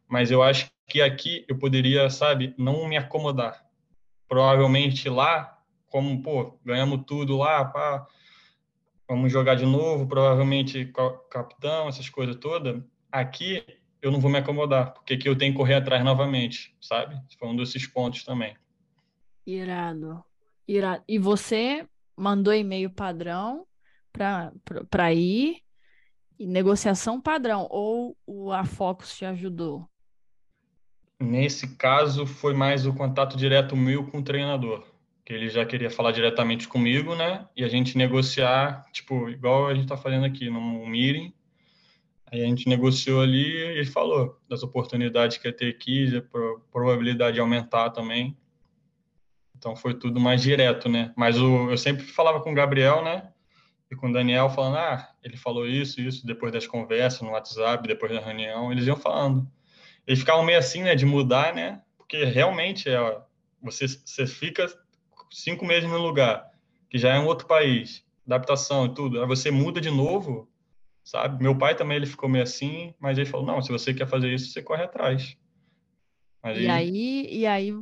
[0.09, 3.70] Mas eu acho que aqui eu poderia, sabe, não me acomodar
[4.31, 8.07] provavelmente lá, como, pô, ganhamos tudo lá, pá,
[9.09, 10.93] vamos jogar de novo, provavelmente
[11.29, 12.81] capitão, essas coisas todas.
[13.11, 13.67] Aqui
[14.01, 17.21] eu não vou me acomodar, porque aqui eu tenho que correr atrás novamente, sabe?
[17.41, 18.57] Foi um desses pontos também.
[19.45, 20.25] Irado.
[20.67, 21.03] Irado.
[21.09, 21.85] E você
[22.17, 23.67] mandou e-mail padrão
[24.13, 25.61] para ir,
[26.39, 28.17] e negociação padrão, ou
[28.53, 29.90] a Focus te ajudou?
[31.21, 34.87] Nesse caso, foi mais o contato direto meu com o treinador,
[35.23, 37.47] que ele já queria falar diretamente comigo, né?
[37.55, 41.31] E a gente negociar, tipo, igual a gente está fazendo aqui no meeting.
[42.33, 46.23] Aí a gente negociou ali e ele falou das oportunidades que ia ter aqui, a
[46.73, 48.35] probabilidade de aumentar também.
[49.55, 51.13] Então foi tudo mais direto, né?
[51.15, 53.31] Mas o, eu sempre falava com o Gabriel, né?
[53.91, 57.87] E com o Daniel falando, ah, ele falou isso, isso, depois das conversas no WhatsApp,
[57.87, 59.47] depois da reunião, eles iam falando
[60.11, 61.81] eles ficavam meio assim, né, de mudar, né?
[61.97, 62.99] Porque realmente é,
[63.63, 64.67] você, você fica
[65.31, 66.51] cinco meses no lugar,
[66.89, 70.51] que já é um outro país, adaptação e tudo, aí você muda de novo,
[71.05, 71.41] sabe?
[71.41, 74.35] Meu pai também ele ficou meio assim, mas ele falou: não, se você quer fazer
[74.35, 75.37] isso, você corre atrás.
[76.57, 77.73] E aí, e aí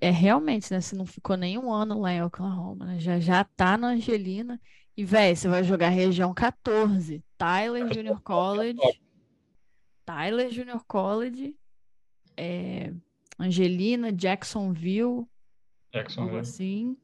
[0.00, 0.80] é realmente, né?
[0.80, 2.98] Você não ficou nem um ano lá em Oklahoma, né?
[2.98, 4.60] Já já tá na Angelina.
[4.96, 8.80] E, velho, você vai jogar região 14, Tyler Junior College.
[10.04, 11.54] Tyler Junior College,
[12.40, 12.92] é,
[13.38, 15.26] Angelina, Jacksonville,
[15.92, 16.38] Jacksonville.
[16.38, 16.96] assim.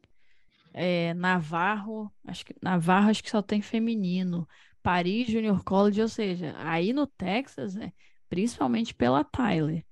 [0.73, 4.49] É, Navarro, acho que Navarro acho que só tem feminino.
[4.83, 7.93] Paris Junior College, ou seja, aí no Texas, né,
[8.29, 9.85] principalmente pela Tyler.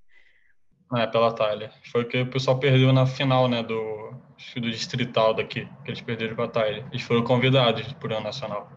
[0.94, 1.72] É, pela Tyler.
[1.90, 4.14] Foi o que o pessoal perdeu na final, né, do,
[4.54, 6.86] do distrital daqui, que eles perderam para a Tyler.
[6.90, 8.70] Eles foram convidados por ano nacional.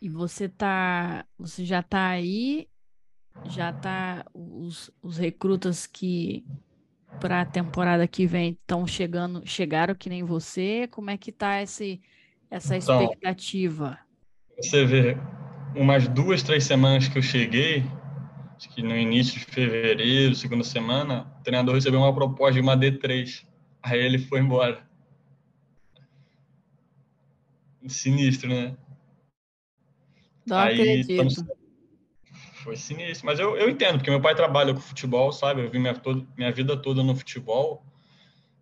[0.00, 2.69] E você tá, você já tá aí,
[3.46, 6.44] já tá os, os recrutas que
[7.20, 10.88] para a temporada que vem estão chegando, chegaram que nem você.
[10.90, 12.00] Como é que tá esse
[12.50, 13.98] essa então, expectativa?
[14.56, 15.16] Você vê,
[15.74, 17.84] umas duas, três semanas que eu cheguei,
[18.56, 22.76] acho que no início de fevereiro, segunda semana, o treinador recebeu uma proposta de uma
[22.76, 23.46] D3.
[23.82, 24.88] Aí ele foi embora.
[27.86, 28.76] Sinistro, né?
[30.46, 31.59] Não Aí, acredito.
[32.62, 33.26] Foi sinistro.
[33.26, 35.62] Mas eu, eu entendo, porque meu pai trabalha com futebol, sabe?
[35.62, 37.82] Eu vi minha, todo, minha vida toda no futebol.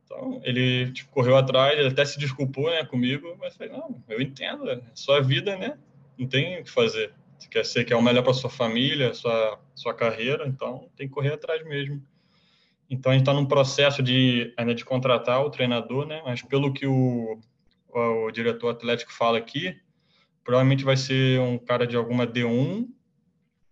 [0.05, 4.21] Então, ele tipo, correu atrás, ele até se desculpou né, comigo, mas falei, não, eu
[4.21, 5.77] entendo, é sua vida, né?
[6.17, 7.13] Não tem o que fazer.
[7.39, 11.07] Você quer ser que é o melhor para sua família, sua sua carreira, então tem
[11.07, 12.03] que correr atrás mesmo.
[12.91, 16.23] Então a gente está num processo de ainda de contratar o treinador, né?
[16.25, 17.39] Mas pelo que o,
[17.89, 19.77] o, diretor atlético fala aqui,
[20.43, 22.89] provavelmente vai ser um cara de alguma D1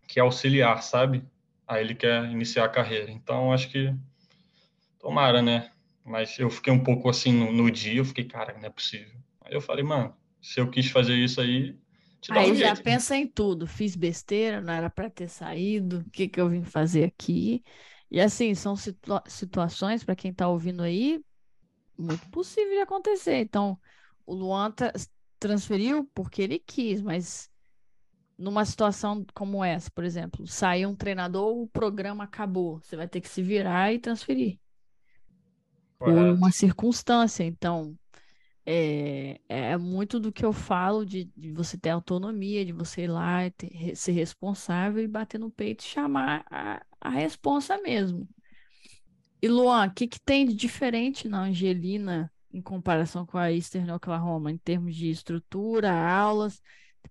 [0.07, 1.25] que é auxiliar, sabe?
[1.67, 3.11] Aí ele quer iniciar a carreira.
[3.11, 3.95] Então acho que
[4.99, 5.73] tomara, né?
[6.05, 9.15] Mas eu fiquei um pouco assim no, no dia, eu fiquei, cara, não é possível.
[9.41, 11.79] Aí eu falei, mano, se eu quis fazer isso aí,
[12.29, 12.77] Aí um já jeito.
[12.77, 13.67] pensa em tudo.
[13.67, 16.01] Fiz besteira, não era para ter saído.
[16.01, 17.63] O que, que eu vim fazer aqui?
[18.11, 21.23] E assim, são situa situações, para quem está ouvindo aí,
[21.99, 23.37] muito possível de acontecer.
[23.39, 23.81] Então,
[24.27, 24.93] o Luan tra
[25.41, 27.51] transferiu porque ele quis, mas
[28.39, 32.81] numa situação como essa, por exemplo, saiu um treinador, o programa acabou.
[32.81, 34.59] Você vai ter que se virar e transferir.
[35.99, 37.43] Por uma circunstância.
[37.45, 37.97] Então,
[38.65, 43.09] é, é muito do que eu falo de, de você ter autonomia, de você ir
[43.09, 48.29] lá, ter, ser responsável e bater no peito e chamar a, a responsa mesmo.
[49.41, 53.91] E Luan, o que, que tem de diferente na Angelina em comparação com a Eastern
[53.93, 56.61] Oklahoma, em termos de estrutura, aulas?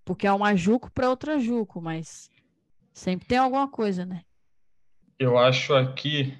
[0.03, 2.29] Porque é uma Juco para outra Juco, mas
[2.93, 4.23] sempre tem alguma coisa, né?
[5.17, 6.37] Eu acho aqui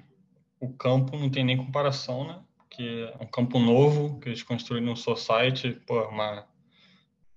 [0.60, 2.40] o campo não tem nem comparação, né?
[2.76, 6.46] que é um campo novo que eles construíram no Society, pô, uma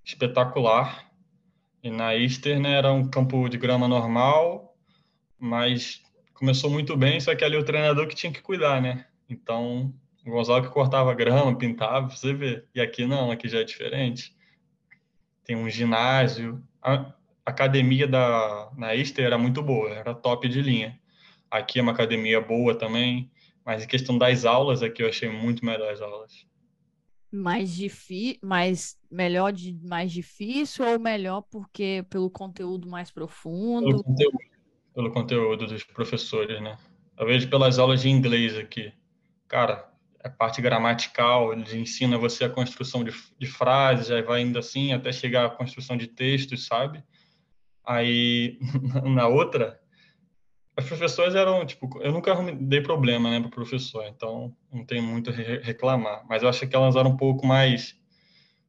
[0.03, 1.09] espetacular.
[1.81, 4.75] E na Easter, né, era um campo de grama normal,
[5.39, 6.03] mas
[6.33, 9.05] começou muito bem, só que ali o treinador que tinha que cuidar, né?
[9.29, 9.93] Então,
[10.25, 12.65] o Gonzalo que cortava grama, pintava, você vê.
[12.75, 14.35] E aqui não, aqui já é diferente.
[15.49, 16.63] Tem um ginásio.
[16.79, 17.11] A
[17.43, 20.99] academia da na Easter era muito boa, era top de linha.
[21.49, 23.31] Aqui é uma academia boa também.
[23.65, 26.45] Mas em questão das aulas aqui, eu achei muito melhor as aulas.
[27.31, 33.87] Mais difícil, mais melhor de mais difícil ou melhor porque pelo conteúdo mais profundo?
[33.87, 34.37] Pelo conteúdo,
[34.93, 36.77] pelo conteúdo dos professores, né?
[37.17, 38.93] Eu vejo pelas aulas de inglês aqui.
[39.47, 39.88] Cara,
[40.23, 44.93] a parte gramatical, eles ensinam você a construção de, de frases, aí vai indo assim
[44.93, 47.03] até chegar à construção de textos, sabe?
[47.85, 48.59] Aí
[49.03, 49.79] na outra,
[50.75, 55.29] as professores eram, tipo, eu nunca dei problema, né, para professor, então não tem muito
[55.29, 56.25] a reclamar.
[56.27, 57.97] Mas eu acho que elas eram um pouco mais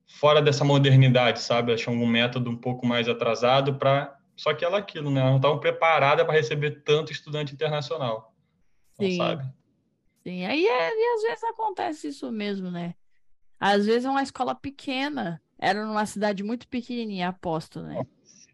[0.07, 1.73] fora dessa modernidade, sabe?
[1.73, 4.17] Acham um método um pouco mais atrasado para.
[4.37, 5.21] Só que ela é aquilo, né?
[5.21, 8.35] Elas não estavam preparadas para receber tanto estudante internacional.
[8.95, 9.17] Então, Sim.
[9.17, 9.60] Sabe?
[10.23, 12.95] Sim, aí é, e às vezes acontece isso mesmo, né?
[13.59, 18.03] Às vezes é uma escola pequena, era numa cidade muito pequenininha, aposto, né?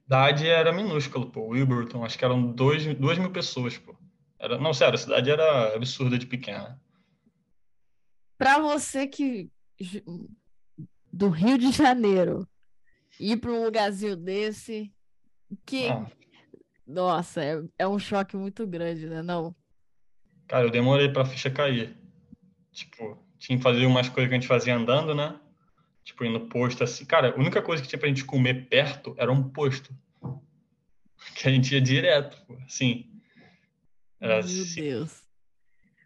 [0.06, 1.48] cidade era minúscula, pô.
[1.48, 3.94] Wilburton, acho que eram dois, duas mil pessoas, pô.
[4.38, 6.80] Era, não, sério, a cidade era absurda de pequena.
[8.38, 9.50] Para você que
[11.12, 12.46] do Rio de Janeiro
[13.18, 14.92] ir para um lugarzinho desse,
[15.64, 16.06] que ah.
[16.86, 19.22] nossa, é, é um choque muito grande, né?
[19.22, 19.54] Não.
[20.46, 21.96] Cara, eu demorei para a ficha cair.
[22.72, 25.38] Tipo, tinha que fazer umas coisas que a gente fazia andando, né?
[26.04, 27.04] Tipo, ir no posto assim.
[27.04, 29.94] Cara, a única coisa que tinha pra gente comer perto era um posto.
[31.34, 33.10] Que a gente ia direto, assim.
[34.20, 34.80] Era Meu assim.
[34.80, 35.26] Deus.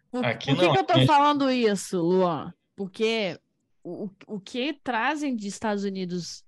[0.09, 1.07] Por, Aqui por que, não, que eu tô gente...
[1.07, 2.53] falando isso, Luan?
[2.75, 3.39] Porque
[3.83, 6.43] o, o que trazem de Estados Unidos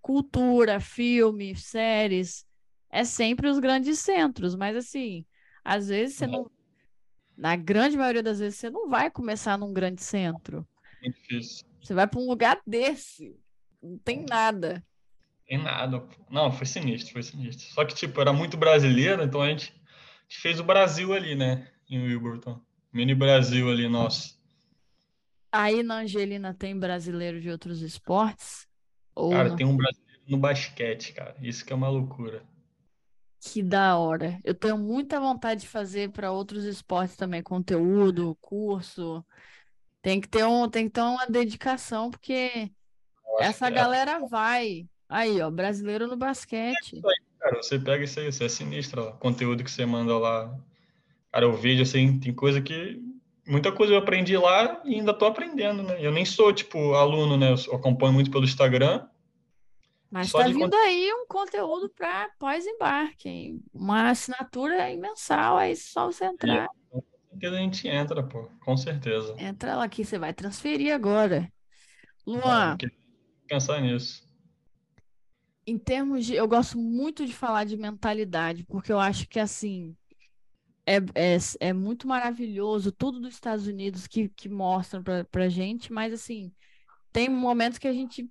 [0.00, 2.46] cultura, filme, séries,
[2.90, 5.26] é sempre os grandes centros, mas assim,
[5.64, 6.50] às vezes você não.
[7.38, 10.66] Na grande maioria das vezes você não vai começar num grande centro.
[11.00, 11.64] É difícil.
[11.80, 13.38] Você vai para um lugar desse.
[13.80, 14.84] não tem nada.
[15.46, 16.04] Tem nada.
[16.28, 17.64] Não, foi sinistro, foi sinistro.
[17.72, 21.36] Só que, tipo, era muito brasileiro, então a gente, a gente fez o Brasil ali,
[21.36, 21.70] né?
[21.88, 22.60] Em Wilburton.
[22.92, 24.36] Mini Brasil ali, nosso.
[25.52, 28.66] Aí na Angelina tem brasileiro de outros esportes?
[29.14, 29.56] Ou Cara, não?
[29.56, 31.36] tem um brasileiro no basquete, cara.
[31.40, 32.42] Isso que é uma loucura.
[33.40, 34.38] Que da hora.
[34.42, 39.24] Eu tenho muita vontade de fazer para outros esportes também, conteúdo, curso.
[40.02, 42.70] Tem que ter um, tem que ter uma dedicação, porque
[43.40, 43.70] essa é.
[43.70, 44.86] galera vai.
[45.08, 47.00] Aí, ó, brasileiro no basquete.
[47.38, 49.08] Cara, você pega isso aí, isso é sinistro, ó.
[49.10, 50.52] O conteúdo que você manda lá.
[51.32, 53.00] Cara, eu vejo assim, tem coisa que.
[53.46, 55.96] Muita coisa eu aprendi lá e ainda tô aprendendo, né?
[56.00, 57.54] Eu nem sou, tipo, aluno, né?
[57.66, 59.06] Eu acompanho muito pelo Instagram.
[60.10, 63.62] Mas tá de vindo con- aí um conteúdo para pós-embarque, hein?
[63.72, 66.68] Uma assinatura mensal, aí só você entrar.
[66.90, 68.48] Com certeza a gente entra, pô.
[68.64, 69.34] Com certeza.
[69.36, 71.52] Entra lá aqui, você vai transferir agora.
[72.26, 72.96] Luan, queria
[73.48, 74.26] pensar nisso.
[75.66, 76.34] em termos de.
[76.34, 79.96] Eu gosto muito de falar de mentalidade, porque eu acho que, assim,
[80.86, 85.92] é, é, é muito maravilhoso tudo dos Estados Unidos que, que mostram pra, pra gente,
[85.92, 86.52] mas, assim,
[87.12, 88.30] tem momentos que a gente.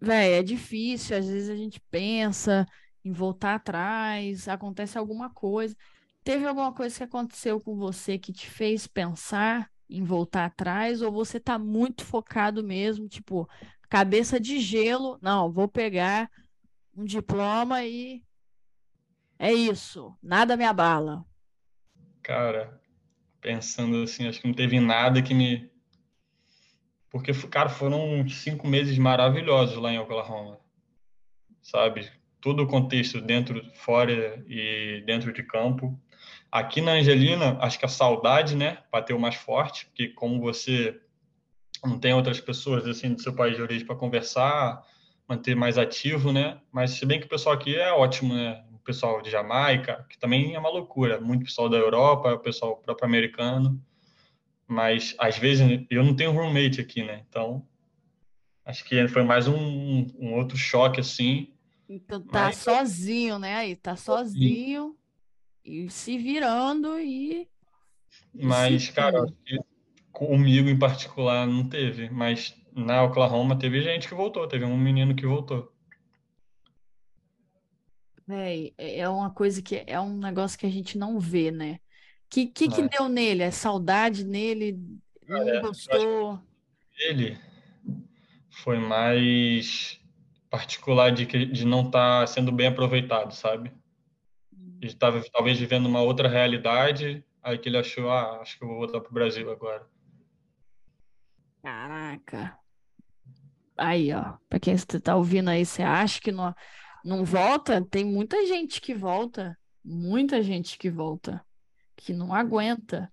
[0.00, 2.66] Véi, é difícil, às vezes a gente pensa
[3.04, 5.76] em voltar atrás, acontece alguma coisa.
[6.22, 11.10] Teve alguma coisa que aconteceu com você que te fez pensar em voltar atrás, ou
[11.10, 13.48] você tá muito focado mesmo, tipo,
[13.88, 16.30] cabeça de gelo, não, vou pegar
[16.94, 18.22] um diploma e
[19.38, 21.24] é isso, nada me abala.
[22.22, 22.78] Cara,
[23.40, 25.67] pensando assim, acho que não teve nada que me.
[27.10, 30.58] Porque, cara, foram cinco meses maravilhosos lá em Oklahoma.
[31.62, 32.10] Sabe?
[32.40, 35.98] Todo o contexto dentro, fora e dentro de campo.
[36.50, 40.98] Aqui na Angelina, acho que a saudade, né, bateu mais forte, porque como você
[41.84, 44.82] não tem outras pessoas assim do seu país de origem para conversar,
[45.28, 46.60] manter mais ativo, né?
[46.72, 48.64] Mas se bem que o pessoal aqui é ótimo, né?
[48.72, 52.76] O pessoal de Jamaica, que também é uma loucura, muito pessoal da Europa, o pessoal
[52.78, 53.80] próprio americano.
[54.68, 57.24] Mas às vezes eu não tenho roommate aqui, né?
[57.26, 57.66] Então
[58.64, 61.54] acho que foi mais um, um outro choque assim.
[61.88, 63.54] Então tá Mas sozinho, né?
[63.54, 64.94] Aí tá sozinho
[65.64, 67.48] e se virando e,
[68.34, 69.24] e se Mas, cara,
[70.12, 72.10] comigo em particular não teve.
[72.10, 75.72] Mas na Oklahoma teve gente que voltou, teve um menino que voltou.
[78.26, 81.80] Véi, é é uma coisa que é um negócio que a gente não vê, né?
[82.30, 83.42] Que que, que deu nele?
[83.42, 84.78] É saudade nele?
[85.26, 86.40] Não É, gostou?
[86.98, 87.38] ele
[88.50, 90.00] foi mais
[90.50, 93.72] particular de, que- de não estar sendo bem aproveitado, sabe?
[94.80, 98.68] Ele estava talvez vivendo uma outra realidade, aí que ele achou, ah, acho que eu
[98.68, 99.86] vou voltar pro Brasil agora.
[101.62, 102.58] Caraca.
[103.76, 106.54] Aí, ó, pra quem você tá ouvindo aí, você acha que não,
[107.04, 107.84] não volta?
[107.84, 111.44] Tem muita gente que volta, muita gente que volta,
[111.98, 113.12] que não aguenta.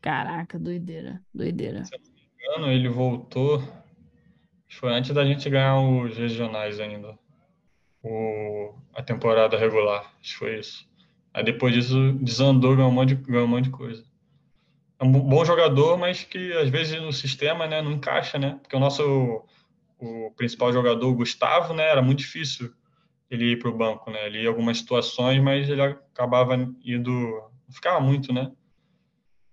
[0.00, 1.84] Caraca, doideira, doideira.
[1.84, 3.62] Se eu não me engano, ele voltou,
[4.68, 7.18] foi antes da gente ganhar os regionais ainda,
[8.02, 10.88] o, a temporada regular, acho que foi isso.
[11.34, 14.04] Aí depois disso desandou, ganhou um monte de, ganhou um monte de coisa.
[14.98, 18.58] É um bom jogador, mas que às vezes no sistema, né, não encaixa, né?
[18.60, 19.44] Porque o nosso
[19.98, 22.74] o principal jogador, o Gustavo, né, era muito difícil
[23.30, 24.26] ele ir para o banco, né?
[24.26, 28.50] Ele ia algumas situações, mas ele acabava indo, ficava muito, né?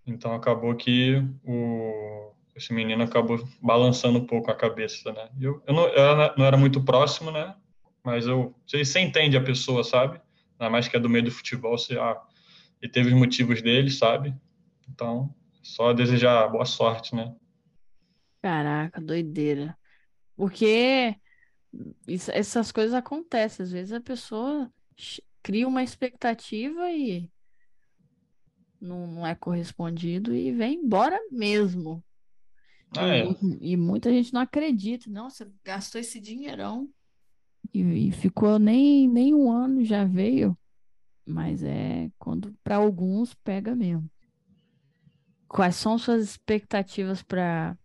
[0.06, 5.30] Então acabou que o esse menino acabou balançando um pouco a cabeça, né?
[5.40, 7.56] Eu, eu, não, eu não era muito próximo, né?
[8.04, 10.20] Mas eu, você, você entende a pessoa, sabe?
[10.60, 12.20] Ainda mais que é do meio do futebol, você, ah,
[12.82, 14.34] ele teve os motivos dele, sabe?
[14.90, 17.36] Então, só desejar boa sorte, né?
[18.42, 19.78] Caraca, doideira.
[20.36, 21.16] Porque
[22.08, 23.64] isso- essas coisas acontecem.
[23.64, 24.72] Às vezes a pessoa
[25.44, 27.30] cria uma expectativa e
[28.80, 32.04] não, não é correspondido e vem embora mesmo.
[32.94, 33.24] E, Ah, é.
[33.26, 35.10] mu- e muita gente não acredita.
[35.10, 36.90] Não, você gastou esse dinheirão
[37.74, 40.58] e, e ficou nem, nem um ano, já veio.
[41.26, 44.10] Mas é quando para alguns pega mesmo.
[45.48, 47.78] Quais são suas expectativas para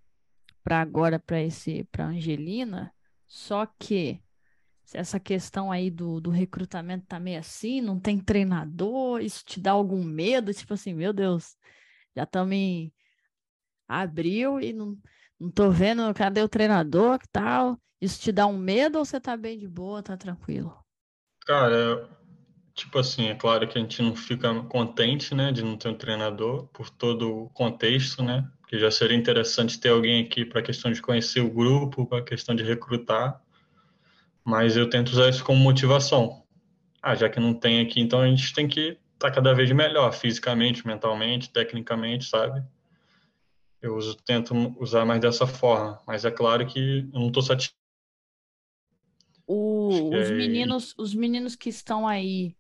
[0.65, 2.95] para agora, para esse, para Angelina?
[3.33, 4.23] Só que
[4.93, 9.71] essa questão aí do, do recrutamento tá meio assim, não tem treinador, isso te dá
[9.71, 10.53] algum medo?
[10.53, 11.57] Tipo assim, meu Deus,
[12.15, 12.93] já estamos em
[13.89, 14.99] abril e não,
[15.41, 17.81] não tô vendo cadê o treinador, que tal?
[17.99, 20.77] Isso te dá um medo ou você tá bem de boa, tá tranquilo?
[21.47, 22.07] Cara,
[22.75, 25.97] tipo assim, é claro que a gente não fica contente, né, de não ter um
[25.97, 28.47] treinador por todo o contexto, né?
[28.73, 32.21] Que já seria interessante ter alguém aqui para a questão de conhecer o grupo, para
[32.21, 33.39] a questão de recrutar,
[34.43, 36.43] mas eu tento usar isso como motivação.
[37.03, 39.71] Ah, já que não tem aqui, então a gente tem que estar tá cada vez
[39.73, 42.65] melhor, fisicamente, mentalmente, tecnicamente, sabe?
[43.83, 47.77] Eu uso, tento usar mais dessa forma, mas é claro que eu não estou satisfeito.
[49.47, 50.35] O, os é...
[50.35, 52.57] meninos, os meninos que estão aí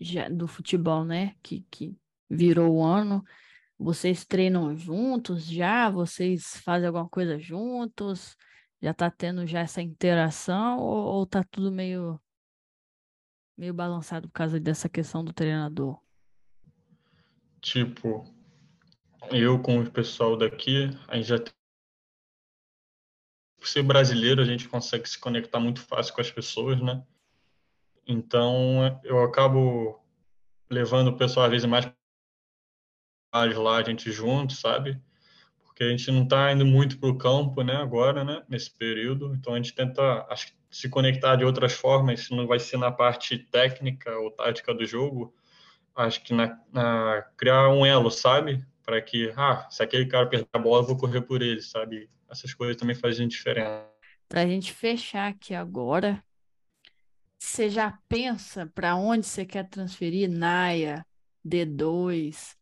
[0.00, 1.34] já, do futebol, né?
[1.42, 1.96] Que, que
[2.30, 3.24] virou o ano,
[3.78, 5.90] vocês treinam juntos já?
[5.90, 8.36] Vocês fazem alguma coisa juntos?
[8.80, 12.20] Já tá tendo já essa interação ou, ou tá tudo meio
[13.56, 15.98] meio balançado por causa dessa questão do treinador?
[17.60, 18.24] Tipo,
[19.30, 21.52] eu com o pessoal daqui, a gente já tem...
[23.56, 27.02] Por ser brasileiro, a gente consegue se conectar muito fácil com as pessoas, né?
[28.06, 29.98] Então, eu acabo
[30.70, 31.90] levando o pessoal às vezes mais
[33.44, 35.00] lá, a gente junto, sabe?
[35.64, 39.34] Porque a gente não está indo muito para o campo, né, agora, né, nesse período.
[39.34, 42.90] Então, a gente tenta, acho se conectar de outras formas, se não vai ser na
[42.90, 45.34] parte técnica ou tática do jogo,
[45.94, 48.64] acho que na, na criar um elo, sabe?
[48.84, 52.10] Para que, ah, se aquele cara perder a bola, eu vou correr por ele, sabe?
[52.30, 53.86] Essas coisas também fazem diferença.
[54.28, 56.22] Para a gente fechar aqui agora,
[57.38, 61.06] você já pensa para onde você quer transferir Naia,
[61.46, 62.56] D2,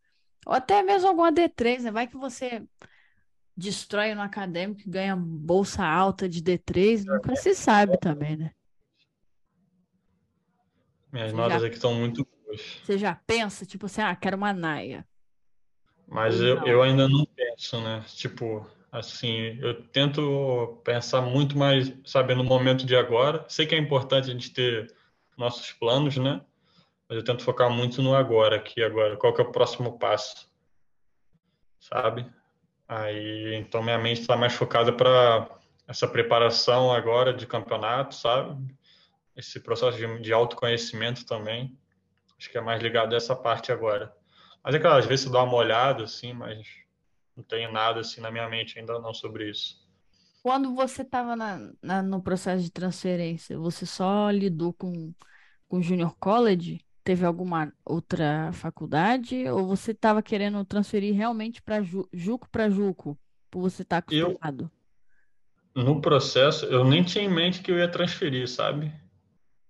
[0.47, 1.91] ou até mesmo alguma D3, né?
[1.91, 2.63] Vai que você
[3.57, 8.51] destrói no acadêmico e ganha bolsa alta de D3, nunca se sabe também, né?
[11.13, 11.67] Minhas você notas já...
[11.69, 12.81] aqui estão muito boas.
[12.83, 15.07] Você já pensa, tipo assim, ah, quero uma naia.
[16.07, 18.05] Mas eu, eu ainda não penso, né?
[18.09, 23.45] Tipo, assim, eu tento pensar muito mais, sabe, no momento de agora.
[23.49, 24.93] Sei que é importante a gente ter
[25.37, 26.41] nossos planos, né?
[27.09, 29.17] Mas eu tento focar muito no agora, aqui agora.
[29.17, 30.51] Qual que é o próximo passo?
[31.79, 32.31] Sabe?
[32.89, 35.49] Aí, então minha mente está mais focada para
[35.87, 38.75] essa preparação agora de campeonato, sabe?
[39.37, 41.77] Esse processo de, de autoconhecimento também.
[42.39, 44.15] Acho que é mais ligado a essa parte agora.
[44.63, 46.67] Mas é claro, às vezes você dá uma olhada, assim, mas
[47.37, 49.83] não tenho nada assim na minha mente ainda não sobre isso.
[50.43, 51.35] Quando você estava
[52.03, 55.13] no processo de transferência, você só lidou com,
[55.69, 56.85] com Junior College?
[57.05, 63.17] Teve alguma outra faculdade ou você estava querendo transferir realmente para Ju, Juco para Juco,
[63.51, 64.71] por você estar tá acostumado?
[65.75, 68.91] Eu, no processo, eu nem tinha em mente que eu ia transferir, sabe?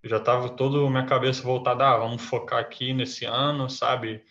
[0.02, 4.22] Eu já estava todo minha cabeça voltada, ah, vamos focar aqui nesse ano, sabe?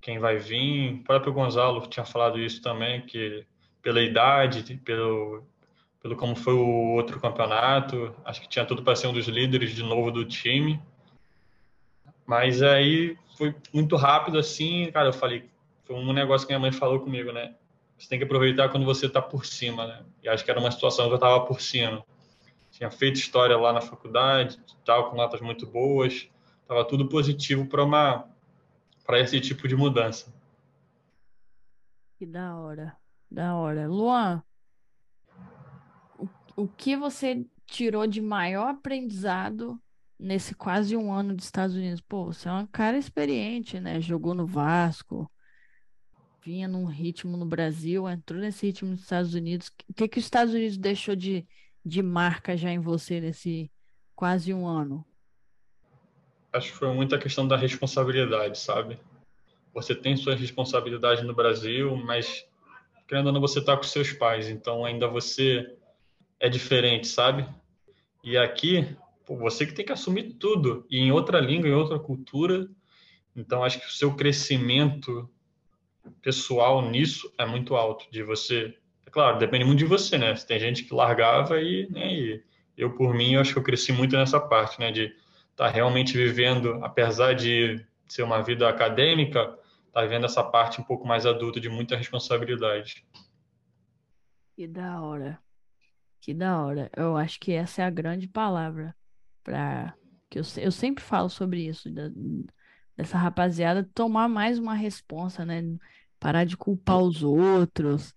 [0.00, 0.94] Quem vai vir.
[0.94, 3.46] O próprio Gonzalo tinha falado isso também, que
[3.80, 5.44] pela idade, pelo,
[6.02, 9.74] pelo como foi o outro campeonato, acho que tinha tudo para ser um dos líderes
[9.74, 10.82] de novo do time.
[12.26, 15.48] Mas aí foi muito rápido assim, cara, eu falei,
[15.84, 17.54] foi um negócio que minha mãe falou comigo, né?
[17.98, 20.04] Você tem que aproveitar quando você tá por cima, né?
[20.22, 22.04] E acho que era uma situação que eu tava por cima.
[22.70, 26.28] Tinha feito história lá na faculdade, tal, com notas muito boas,
[26.66, 28.28] tava tudo positivo para uma
[29.04, 30.34] para esse tipo de mudança.
[32.18, 32.96] Que da hora.
[33.30, 33.86] Da hora.
[33.86, 34.42] Luan,
[36.18, 39.78] o, o que você tirou de maior aprendizado
[40.18, 42.00] nesse quase um ano dos Estados Unidos.
[42.00, 44.00] Pô, você é um cara experiente, né?
[44.00, 45.30] Jogou no Vasco,
[46.42, 49.70] vinha num ritmo no Brasil, entrou nesse ritmo nos Estados Unidos.
[49.88, 51.46] O que que os Estados Unidos deixou de,
[51.84, 53.70] de marca já em você nesse
[54.14, 55.04] quase um ano?
[56.52, 58.98] Acho que foi muita questão da responsabilidade, sabe?
[59.72, 62.46] Você tem suas responsabilidades no Brasil, mas
[63.08, 65.76] querendo ou não, você está com seus pais, então ainda você
[66.38, 67.48] é diferente, sabe?
[68.22, 71.98] E aqui pô, você que tem que assumir tudo, e em outra língua, em outra
[71.98, 72.68] cultura.
[73.34, 75.28] Então, acho que o seu crescimento
[76.22, 78.76] pessoal nisso é muito alto, de você...
[79.06, 80.34] É claro, depende muito de você, né?
[80.34, 82.42] Tem gente que largava e, né, e
[82.76, 84.90] eu, por mim, eu acho que eu cresci muito nessa parte, né?
[84.90, 85.04] De
[85.50, 89.58] estar tá realmente vivendo, apesar de ser uma vida acadêmica,
[89.92, 93.04] tá vivendo essa parte um pouco mais adulta, de muita responsabilidade.
[94.54, 95.38] Que da hora.
[96.20, 96.90] Que da hora.
[96.96, 98.94] Eu acho que essa é a grande palavra
[99.44, 99.94] para
[100.28, 102.10] que eu, eu sempre falo sobre isso da,
[102.96, 105.62] dessa rapaziada tomar mais uma responsa, né?
[106.18, 108.14] Parar de culpar os outros,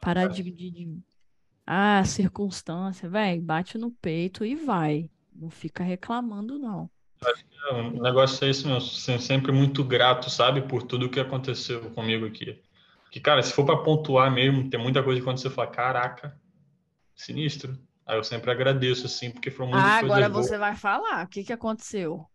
[0.00, 0.98] parar de, de, de
[1.66, 5.08] ah, circunstância, velho, bate no peito e vai.
[5.32, 6.90] Não fica reclamando, não.
[7.72, 12.60] O negócio é isso ser sempre muito grato, sabe, por tudo que aconteceu comigo aqui.
[13.10, 16.40] Que, cara, se for para pontuar mesmo, tem muita coisa quando você fala, caraca,
[17.14, 17.78] sinistro.
[18.10, 21.24] Aí eu sempre agradeço, assim, porque foram muitas ah, agora você vai falar.
[21.24, 22.26] O que, que aconteceu?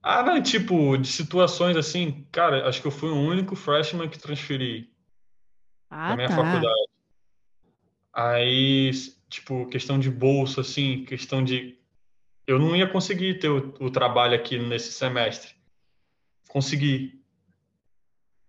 [0.00, 4.16] Ah, não, tipo, de situações assim, cara, acho que eu fui o único freshman que
[4.16, 4.94] transferi.
[5.90, 6.36] ah, da minha tá.
[6.36, 6.88] faculdade.
[8.12, 8.92] Aí,
[9.28, 11.76] tipo, questão de bolsa, assim, questão de.
[12.46, 15.52] Eu não ia conseguir ter o, o trabalho aqui nesse semestre.
[16.46, 17.20] Consegui.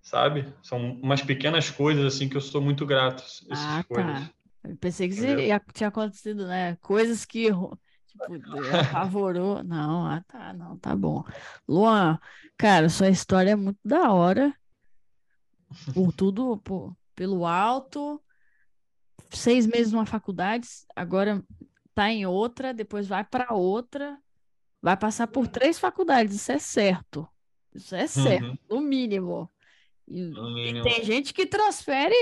[0.04, 0.54] Sabe?
[0.62, 3.24] São umas pequenas coisas, assim, que eu sou muito grato.
[3.24, 4.20] Essas Ah, coisas.
[4.20, 4.43] tá.
[4.64, 5.40] Eu pensei que Entendeu?
[5.40, 6.76] ia, tinha acontecido, né?
[6.78, 7.50] Coisas que,
[8.08, 8.34] tipo,
[8.72, 9.64] apavorou.
[9.64, 11.24] Não, ah, tá, não, tá bom.
[11.68, 12.20] Luan,
[12.58, 14.54] cara, sua história é muito da hora.
[15.94, 18.22] Por tudo, por, pelo alto.
[19.32, 21.44] Seis meses numa faculdade, agora
[21.94, 24.18] tá em outra, depois vai para outra.
[24.82, 27.28] Vai passar por três faculdades, isso é certo.
[27.74, 29.52] Isso é certo, Uhum, no mínimo.
[30.08, 30.84] E, no e mínimo.
[30.84, 32.16] tem gente que transfere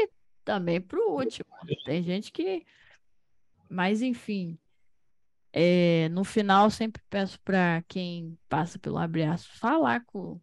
[0.44, 1.50] também para o último.
[1.86, 2.66] Tem gente que.
[3.70, 4.58] Mas, enfim,
[5.54, 10.40] é, no final, sempre peço para quem passa pelo Aspas falar com,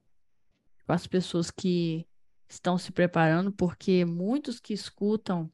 [0.87, 2.07] com as pessoas que
[2.49, 5.51] estão se preparando, porque muitos que escutam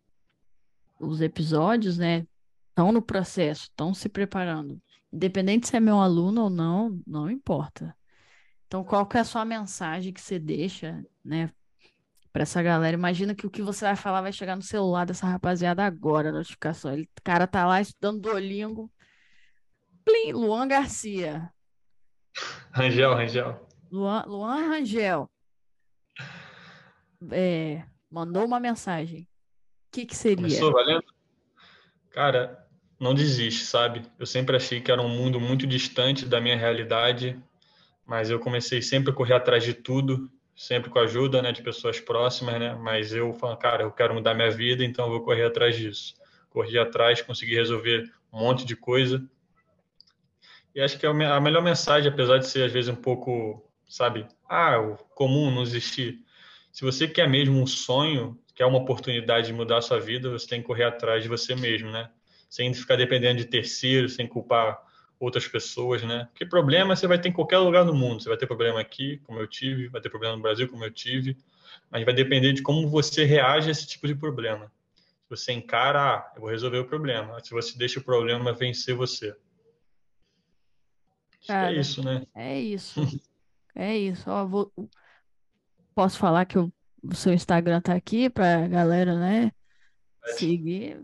[0.98, 2.26] os episódios, né,
[2.68, 4.80] estão no processo, estão se preparando.
[5.12, 7.96] Independente se é meu aluno ou não, não importa.
[8.66, 11.52] Então, qual que é a sua mensagem que você deixa, né,
[12.34, 12.96] para essa galera?
[12.96, 16.32] Imagina que o que você vai falar vai chegar no celular dessa rapaziada agora, a
[16.32, 16.92] notificação.
[16.92, 18.92] Ele, o cara tá lá estudando Duolingo.
[20.04, 21.48] Plim, Luan Garcia.
[22.72, 23.68] Rangel, Rangel.
[23.88, 25.30] Luan, Luan Rangel.
[27.30, 29.20] É, mandou uma mensagem.
[29.20, 30.38] O que que seria?
[30.38, 31.04] Começou valendo?
[32.10, 32.66] Cara,
[32.98, 34.02] não desiste, sabe?
[34.18, 37.40] Eu sempre achei que era um mundo muito distante da minha realidade,
[38.04, 41.62] mas eu comecei sempre a correr atrás de tudo, sempre com a ajuda, né, de
[41.62, 42.74] pessoas próximas, né?
[42.74, 46.14] Mas eu falo, cara, eu quero mudar minha vida, então eu vou correr atrás disso.
[46.50, 49.22] Corri atrás, consegui resolver um monte de coisa.
[50.74, 52.96] E acho que é a me- a melhor mensagem, apesar de ser às vezes um
[52.96, 56.20] pouco, sabe, ah, o comum não existir.
[56.72, 60.46] Se você quer mesmo um sonho, quer uma oportunidade de mudar a sua vida, você
[60.46, 62.10] tem que correr atrás de você mesmo, né?
[62.48, 64.78] Sem ficar dependendo de terceiros, sem culpar
[65.18, 66.28] outras pessoas, né?
[66.32, 68.22] Porque problema você vai ter em qualquer lugar do mundo.
[68.22, 70.90] Você vai ter problema aqui, como eu tive, vai ter problema no Brasil, como eu
[70.90, 71.36] tive,
[71.90, 74.70] mas vai depender de como você reage a esse tipo de problema.
[74.96, 77.42] Se você encara, ah, eu vou resolver o problema.
[77.42, 79.30] Se você deixa o problema vencer você.
[79.30, 79.36] É
[81.46, 82.26] Cara, isso, né?
[82.34, 83.00] é isso.
[83.74, 84.30] É isso.
[84.30, 84.72] Ó, vou-
[85.94, 86.72] posso falar que o
[87.14, 89.52] seu Instagram tá aqui pra galera, né,
[90.36, 91.02] seguir?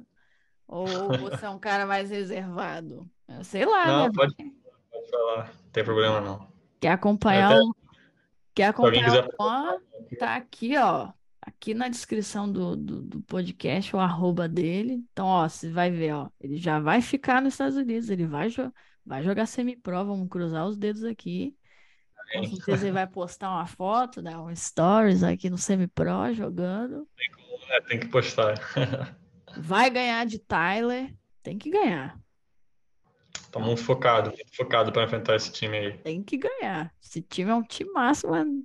[0.71, 0.87] Ou
[1.19, 3.11] você é um cara mais reservado?
[3.43, 3.93] Sei lá, né?
[4.05, 5.47] Não, pode, pode falar.
[5.49, 6.49] Não tem problema não.
[6.79, 7.75] Quer acompanhar Até o,
[8.55, 10.17] quer acompanhar quiser o?
[10.17, 11.11] Tá aqui, ó.
[11.43, 15.05] Aqui na descrição do, do, do podcast, o arroba dele.
[15.13, 16.31] Então, ó, você vai ver, ó.
[16.41, 18.73] Ele já vai ficar nos Estados Unidos, ele vai, jo
[19.05, 21.57] vai jogar semi-pro, vamos cruzar os dedos aqui.
[22.33, 27.09] Com certeza ele vai postar uma foto, né, um stories aqui no semi-pro jogando.
[27.71, 28.55] É, tem que postar.
[29.57, 32.19] Vai ganhar de Tyler, tem que ganhar.
[33.51, 35.99] Tô muito focado, muito focado para enfrentar esse time aí.
[35.99, 36.95] Tem que ganhar.
[37.03, 38.65] Esse time é um time máximo, mano.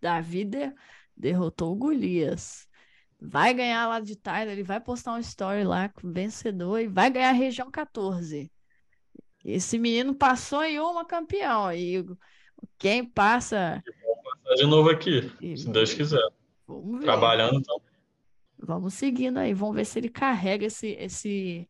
[0.00, 0.72] Davi de-
[1.16, 2.68] derrotou o Golias.
[3.20, 7.10] Vai ganhar lá de Tyler, ele vai postar um story lá com vencedor e vai
[7.10, 8.52] ganhar a região 14.
[9.44, 11.72] Esse menino passou em uma campeão.
[11.72, 12.04] E
[12.78, 13.82] quem passa.
[14.44, 16.22] Tá de novo aqui, e- se Deus quiser.
[16.66, 17.04] Vamos ver.
[17.04, 17.80] Trabalhando, então.
[18.66, 19.52] Vamos seguindo aí.
[19.54, 21.68] Vamos ver se ele carrega esse, esse,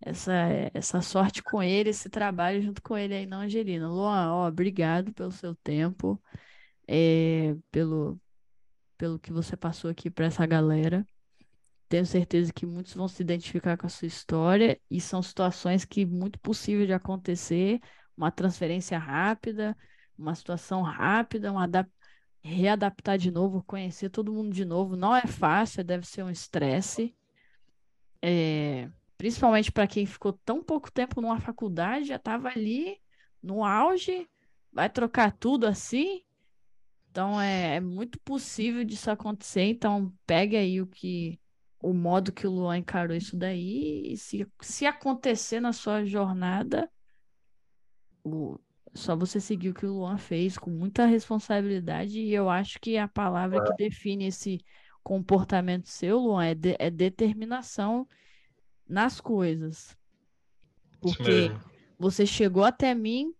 [0.00, 0.32] essa,
[0.74, 3.88] essa sorte com ele, esse trabalho junto com ele aí na Angelina.
[3.88, 6.20] Luan, ó, obrigado pelo seu tempo,
[6.88, 8.20] é, pelo,
[8.98, 11.06] pelo que você passou aqui para essa galera.
[11.88, 16.04] Tenho certeza que muitos vão se identificar com a sua história e são situações que
[16.04, 17.80] muito possível de acontecer,
[18.16, 19.76] uma transferência rápida,
[20.18, 21.90] uma situação rápida, um adap-
[22.46, 27.14] readaptar de novo, conhecer todo mundo de novo, não é fácil, deve ser um estresse,
[28.22, 33.00] é, principalmente para quem ficou tão pouco tempo numa faculdade, já estava ali
[33.42, 34.28] no auge,
[34.72, 36.22] vai trocar tudo assim.
[37.10, 39.62] Então é, é muito possível disso acontecer.
[39.64, 41.40] Então pegue aí o que
[41.82, 46.90] o modo que o Luan encarou isso daí e se, se acontecer na sua jornada,
[48.24, 48.58] o-
[48.96, 52.96] só você seguir o que o Luan fez com muita responsabilidade e eu acho que
[52.96, 54.64] a palavra que define esse
[55.02, 58.08] comportamento seu, Luan, é, de- é determinação
[58.88, 59.96] nas coisas.
[61.00, 61.60] Porque mesmo.
[61.98, 63.32] você chegou até mim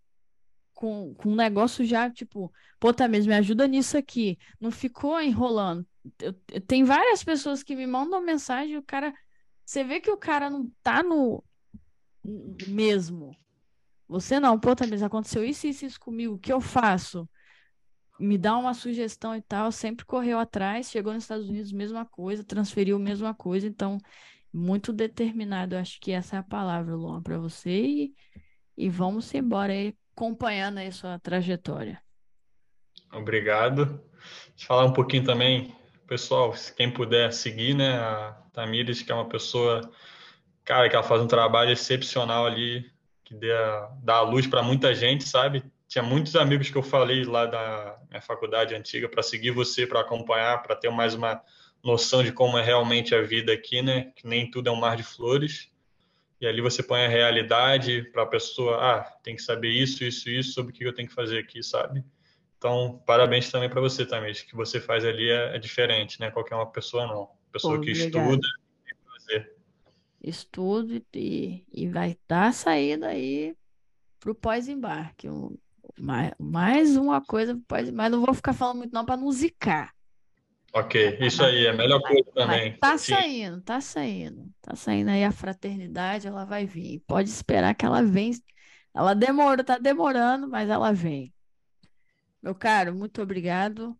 [0.73, 4.37] com, com um negócio já, tipo, pô, Tamires, me ajuda nisso aqui.
[4.61, 5.85] Não ficou enrolando.
[6.21, 9.13] Eu, eu- tem várias pessoas que me mandam mensagem e o cara.
[9.65, 11.43] Você vê que o cara não tá no
[12.67, 13.35] mesmo.
[14.07, 16.35] Você não, pô, Tamires, aconteceu isso, isso, isso comigo.
[16.35, 17.27] O que eu faço?
[18.19, 22.43] me dá uma sugestão e tal, sempre correu atrás, chegou nos Estados Unidos, mesma coisa,
[22.43, 23.97] transferiu mesma coisa, então
[24.51, 28.13] muito determinado, acho que essa é a palavra, Luan, para você e,
[28.75, 32.01] e vamos embora aí acompanhando aí sua trajetória.
[33.11, 34.01] Obrigado.
[34.59, 35.75] Eu falar um pouquinho também,
[36.07, 39.81] pessoal, quem puder seguir, né, a Tamires, que é uma pessoa,
[40.65, 42.89] cara, que ela faz um trabalho excepcional ali,
[43.27, 45.61] que dá, dá luz para muita gente, sabe?
[45.85, 49.99] Tinha muitos amigos que eu falei lá da minha faculdade antiga para seguir você, para
[49.99, 51.41] acompanhar, para ter mais uma
[51.83, 54.13] noção de como é realmente a vida aqui, né?
[54.15, 55.69] Que nem tudo é um mar de flores.
[56.39, 60.29] E ali você põe a realidade para a pessoa, ah, tem que saber isso, isso,
[60.29, 62.03] isso sobre o que eu tenho que fazer aqui, sabe?
[62.57, 64.31] Então, parabéns também para você, também.
[64.31, 66.31] O que você faz ali é, é, diferente, né?
[66.31, 67.29] Qualquer uma pessoa não.
[67.51, 68.23] Pessoa Pô, que obrigado.
[68.23, 68.47] estuda.
[70.29, 73.55] Estudo e, e vai estar saindo aí
[74.19, 75.27] para o pós-embarque.
[75.99, 77.59] Mais, mais uma coisa,
[77.93, 79.93] mas não vou ficar falando muito não para não zicar.
[80.73, 82.71] Ok, isso aí, é a melhor coisa também.
[82.71, 83.13] Mas tá Sim.
[83.13, 84.51] saindo, tá saindo.
[84.61, 87.01] Tá saindo aí a fraternidade, ela vai vir.
[87.07, 88.31] Pode esperar que ela vem.
[88.93, 91.33] Ela demora, tá demorando, mas ela vem.
[92.41, 93.97] Meu caro, muito obrigado.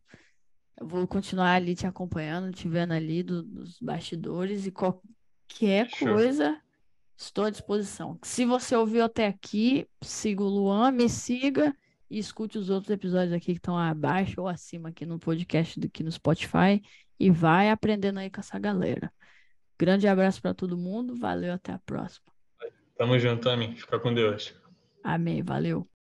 [0.79, 4.71] Eu vou continuar ali te acompanhando, te vendo ali do, dos bastidores e
[5.47, 6.13] qualquer Show.
[6.13, 6.61] coisa,
[7.15, 8.19] estou à disposição.
[8.23, 11.75] Se você ouviu até aqui, siga o Luan, me siga
[12.09, 16.03] e escute os outros episódios aqui que estão abaixo ou acima aqui no podcast aqui
[16.03, 16.81] no Spotify
[17.19, 19.11] e vai aprendendo aí com essa galera.
[19.79, 22.25] Grande abraço para todo mundo, valeu, até a próxima.
[22.97, 23.75] Tamo junto, Tami.
[23.75, 24.55] Fica com Deus.
[25.03, 25.87] Amém, valeu.